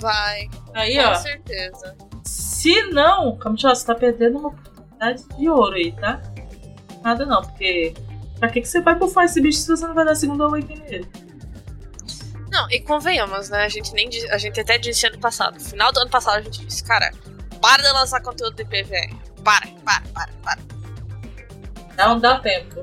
Vai. 0.00 0.48
Aí, 0.74 0.96
com 0.96 1.10
ó. 1.10 1.14
certeza. 1.16 1.96
Se 2.24 2.82
não, 2.90 3.36
Camila, 3.36 3.74
você 3.74 3.84
tá 3.86 3.94
perdendo 3.94 4.38
uma 4.38 4.48
oportunidade 4.48 5.24
de 5.36 5.48
ouro 5.48 5.74
aí, 5.74 5.92
tá? 5.92 6.20
Nada 7.02 7.26
não, 7.26 7.42
porque. 7.42 7.94
Pra 8.38 8.48
que, 8.48 8.60
que 8.60 8.68
você 8.68 8.80
vai 8.80 8.94
bufar 8.94 9.24
esse 9.24 9.40
bicho 9.40 9.58
se 9.58 9.68
você 9.68 9.86
não 9.86 9.94
vai 9.94 10.04
dar 10.04 10.14
segunda 10.14 10.44
awakening 10.44 10.82
nele? 10.82 11.08
Não, 12.50 12.70
e 12.70 12.80
convenhamos, 12.80 13.48
né? 13.48 13.64
A 13.64 13.68
gente 13.68 13.92
nem 13.94 14.08
a 14.30 14.38
gente 14.38 14.60
até 14.60 14.78
disse 14.78 15.06
ano 15.06 15.18
passado. 15.18 15.54
No 15.54 15.60
final 15.60 15.92
do 15.92 16.00
ano 16.00 16.10
passado 16.10 16.38
a 16.38 16.42
gente 16.42 16.64
disse, 16.66 16.84
cara, 16.84 17.10
para 17.60 17.82
de 17.82 17.92
lançar 17.92 18.20
conteúdo 18.20 18.54
de 18.56 18.64
PVE. 18.64 19.16
Para, 19.42 19.66
para, 19.84 20.02
para, 20.12 20.32
para. 20.42 20.58
Não 21.96 22.18
dá 22.18 22.40
tempo. 22.40 22.80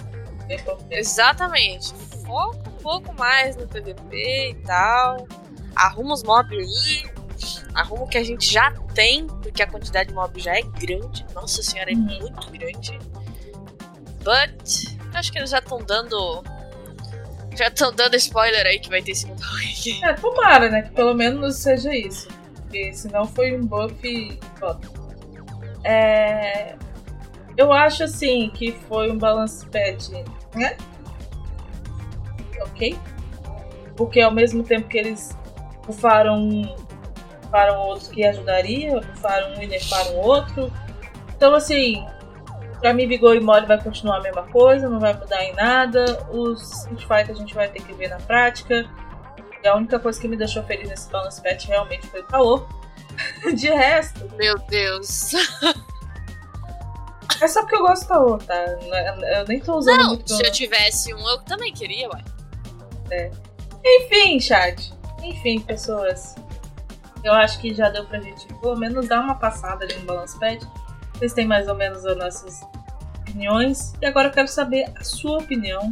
Pouco. 0.57 0.83
Exatamente. 0.89 1.93
Foca 2.25 2.69
um 2.69 2.81
pouco 2.81 3.13
mais 3.15 3.55
no 3.55 3.67
PVP 3.67 4.49
e 4.51 4.55
tal. 4.65 5.27
Arruma 5.75 6.13
os 6.13 6.23
mobs 6.23 6.51
aí. 6.57 7.11
Arruma 7.73 8.03
o 8.03 8.07
que 8.07 8.17
a 8.17 8.23
gente 8.23 8.51
já 8.51 8.71
tem, 8.93 9.27
porque 9.27 9.61
a 9.63 9.67
quantidade 9.67 10.09
de 10.09 10.15
mobs 10.15 10.43
já 10.43 10.57
é 10.57 10.61
grande. 10.61 11.25
Nossa 11.33 11.61
senhora, 11.63 11.91
é 11.91 11.95
Uhum. 11.95 12.01
muito 12.19 12.51
grande. 12.51 12.99
But, 14.23 14.97
acho 15.13 15.31
que 15.31 15.37
eles 15.37 15.49
já 15.51 15.59
estão 15.59 15.79
dando. 15.79 16.43
Já 17.55 17.67
estão 17.67 17.93
dando 17.93 18.15
spoiler 18.15 18.65
aí 18.65 18.79
que 18.79 18.89
vai 18.89 19.01
ter 19.01 19.15
segundo 19.15 19.41
week. 19.55 20.03
É, 20.03 20.13
tomara, 20.13 20.69
né? 20.69 20.81
Que 20.83 20.91
pelo 20.91 21.13
menos 21.13 21.55
seja 21.57 21.93
isso. 21.95 22.27
Porque 22.55 22.93
senão 22.93 23.25
foi 23.25 23.55
um 23.57 23.65
buff. 23.65 24.39
É. 25.83 26.75
Eu 27.57 27.73
acho 27.73 28.03
assim 28.03 28.49
que 28.51 28.71
foi 28.87 29.11
um 29.11 29.17
balance 29.17 29.65
pad, 29.67 30.09
né? 30.55 30.77
Ok? 32.61 32.97
Porque 33.95 34.21
ao 34.21 34.31
mesmo 34.31 34.63
tempo 34.63 34.87
que 34.87 34.97
eles 34.97 35.37
bufaram 35.85 36.39
um, 36.39 36.75
bufaram 37.41 37.79
outro 37.81 38.09
que 38.11 38.23
ajudaria, 38.23 38.99
bufaram 38.99 39.53
um 39.53 39.61
e 39.61 39.67
nerfaram 39.67 40.15
outro. 40.17 40.71
Então 41.35 41.53
assim, 41.53 42.05
pra 42.79 42.93
mim 42.93 43.07
Vigor 43.07 43.35
e 43.35 43.39
Mole 43.39 43.65
vai 43.65 43.81
continuar 43.81 44.17
a 44.17 44.21
mesma 44.21 44.43
coisa, 44.43 44.89
não 44.89 44.99
vai 44.99 45.13
mudar 45.13 45.43
em 45.43 45.53
nada. 45.53 46.25
Os 46.31 46.87
Fighter 46.99 47.31
a 47.31 47.33
gente 47.33 47.53
vai 47.53 47.67
ter 47.67 47.81
que 47.81 47.93
ver 47.93 48.09
na 48.09 48.17
prática. 48.17 48.89
E 49.63 49.67
a 49.67 49.75
única 49.75 49.99
coisa 49.99 50.19
que 50.19 50.27
me 50.27 50.37
deixou 50.37 50.63
feliz 50.63 50.87
nesse 50.87 51.09
balance 51.09 51.41
patch 51.41 51.67
realmente 51.67 52.07
foi 52.07 52.21
o 52.21 52.25
calor. 52.25 52.67
De 53.53 53.67
resto, 53.69 54.29
Meu 54.37 54.57
Deus. 54.69 55.31
É 57.41 57.47
só 57.47 57.61
porque 57.61 57.75
eu 57.75 57.81
gosto? 57.81 58.07
Não 58.09 58.93
é- 58.95 59.39
Eu 59.41 59.45
nem 59.47 59.59
tô 59.59 59.77
usando 59.77 59.97
Não, 59.97 60.07
muito. 60.09 60.33
se 60.33 60.45
eu 60.45 60.51
tivesse 60.51 61.13
um, 61.13 61.29
eu 61.29 61.39
também 61.41 61.73
queria, 61.73 62.09
ué. 62.09 63.31
Enfim, 63.83 64.39
chat. 64.39 64.93
Enfim, 65.23 65.59
pessoas. 65.61 66.35
Eu 67.23 67.33
acho 67.33 67.59
que 67.59 67.73
já 67.73 67.89
deu 67.89 68.05
pra 68.05 68.19
gente 68.19 68.45
pelo 68.55 68.77
menos 68.77 69.07
dar 69.07 69.19
uma 69.21 69.35
passada 69.35 69.83
ali 69.83 69.93
no 69.95 70.05
Balance 70.05 70.39
Pad. 70.39 70.59
Vocês 71.13 71.33
têm 71.33 71.45
mais 71.45 71.67
ou 71.67 71.75
menos 71.75 72.05
as 72.05 72.17
nossas 72.17 72.61
opiniões. 73.19 73.93
E 74.01 74.05
agora 74.05 74.29
eu 74.29 74.31
quero 74.31 74.47
saber 74.47 74.85
a 74.97 75.03
sua 75.03 75.37
opinião. 75.39 75.89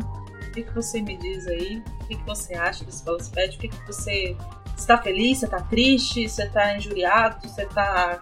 O 0.47 0.51
que, 0.51 0.63
que 0.63 0.73
você 0.73 1.01
me 1.01 1.17
diz 1.17 1.45
aí? 1.47 1.83
O 2.01 2.07
que, 2.07 2.15
que 2.15 2.23
você 2.25 2.53
acha 2.55 2.83
desse 2.85 3.03
Balance 3.03 3.29
Pad? 3.31 3.55
O 3.55 3.59
que, 3.59 3.67
que 3.67 3.85
você. 3.88 4.35
Você 4.75 4.88
tá 4.88 4.97
feliz? 4.97 5.39
Você 5.39 5.47
tá 5.47 5.59
triste? 5.61 6.29
Você 6.29 6.47
tá 6.49 6.77
injuriado? 6.77 7.47
Você 7.47 7.65
tá 7.65 8.21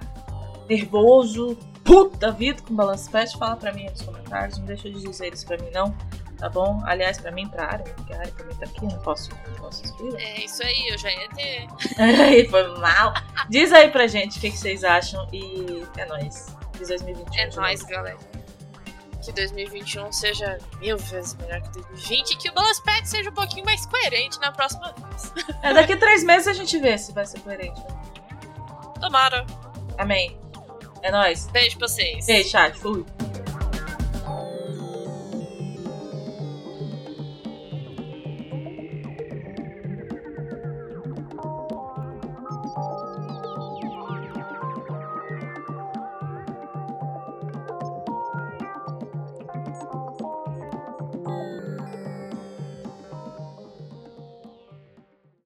nervoso? 0.68 1.57
Puta 1.86 2.18
da 2.18 2.32
vida 2.32 2.62
com 2.64 2.74
o 2.74 2.76
Balance 2.76 3.10
Pad? 3.10 3.38
Fala 3.38 3.56
pra 3.56 3.72
mim 3.72 3.86
nos 3.90 4.02
comentários. 4.02 4.58
Não 4.58 4.66
deixa 4.66 4.90
de 4.90 5.00
dizer 5.02 5.32
isso 5.34 5.46
pra 5.46 5.58
mim, 5.58 5.70
não. 5.72 5.96
Tá 6.38 6.50
bom? 6.50 6.82
Aliás, 6.86 7.18
pra 7.18 7.32
mim, 7.32 7.48
pra 7.48 7.66
área, 7.66 7.86
porque 7.94 8.14
a 8.14 8.20
área 8.20 8.32
também 8.34 8.56
tá 8.58 8.66
aqui, 8.66 8.82
não 8.86 9.00
posso, 9.00 9.30
não 9.48 9.56
posso 9.56 9.84
excluir. 9.86 10.16
É 10.18 10.44
isso 10.44 10.62
aí, 10.64 10.90
eu 10.90 10.98
já 10.98 11.10
ia 11.10 11.30
ter. 11.30 11.68
Ai, 11.98 12.46
Foi 12.50 12.78
mal. 12.80 13.14
Diz 13.50 13.72
aí 13.72 13.90
pra 13.90 14.06
gente 14.08 14.38
o 14.38 14.42
que, 14.42 14.52
que 14.52 14.58
vocês 14.58 14.84
acham 14.84 15.26
e 15.32 15.86
é 15.98 16.06
nóis. 16.06 16.48
Diz 16.78 16.90
2021. 16.90 17.40
É 17.42 17.48
de 17.48 17.56
nóis, 17.56 17.84
galera. 17.84 18.18
Que 19.24 19.32
2021 19.32 20.12
seja 20.12 20.60
mil 20.80 20.98
vezes 20.98 21.36
melhor 21.36 21.62
que 21.62 21.70
2020 21.82 22.32
e 22.32 22.38
que 22.38 22.50
o 22.50 22.54
Balance 22.54 22.84
Pad 22.84 23.08
seja 23.10 23.30
um 23.30 23.34
pouquinho 23.34 23.66
mais 23.66 23.86
coerente 23.86 24.40
na 24.40 24.52
próxima 24.52 24.94
vez. 24.94 25.34
É, 25.64 25.74
daqui 25.74 25.96
três 25.96 26.24
meses 26.24 26.48
a 26.48 26.54
gente 26.54 26.78
vê 26.78 26.98
se 26.98 27.12
vai 27.14 27.26
ser 27.26 27.40
coerente. 27.40 27.80
né? 27.80 27.88
Tomara. 29.00 29.46
Amém. 29.98 30.38
É 31.06 31.12
nóis. 31.12 31.45
Beijo 31.53 31.78
pra 31.78 31.88
vocês. 31.88 32.28
Ei, 32.28 32.43
chat, 32.43 32.76
fui. 32.80 33.06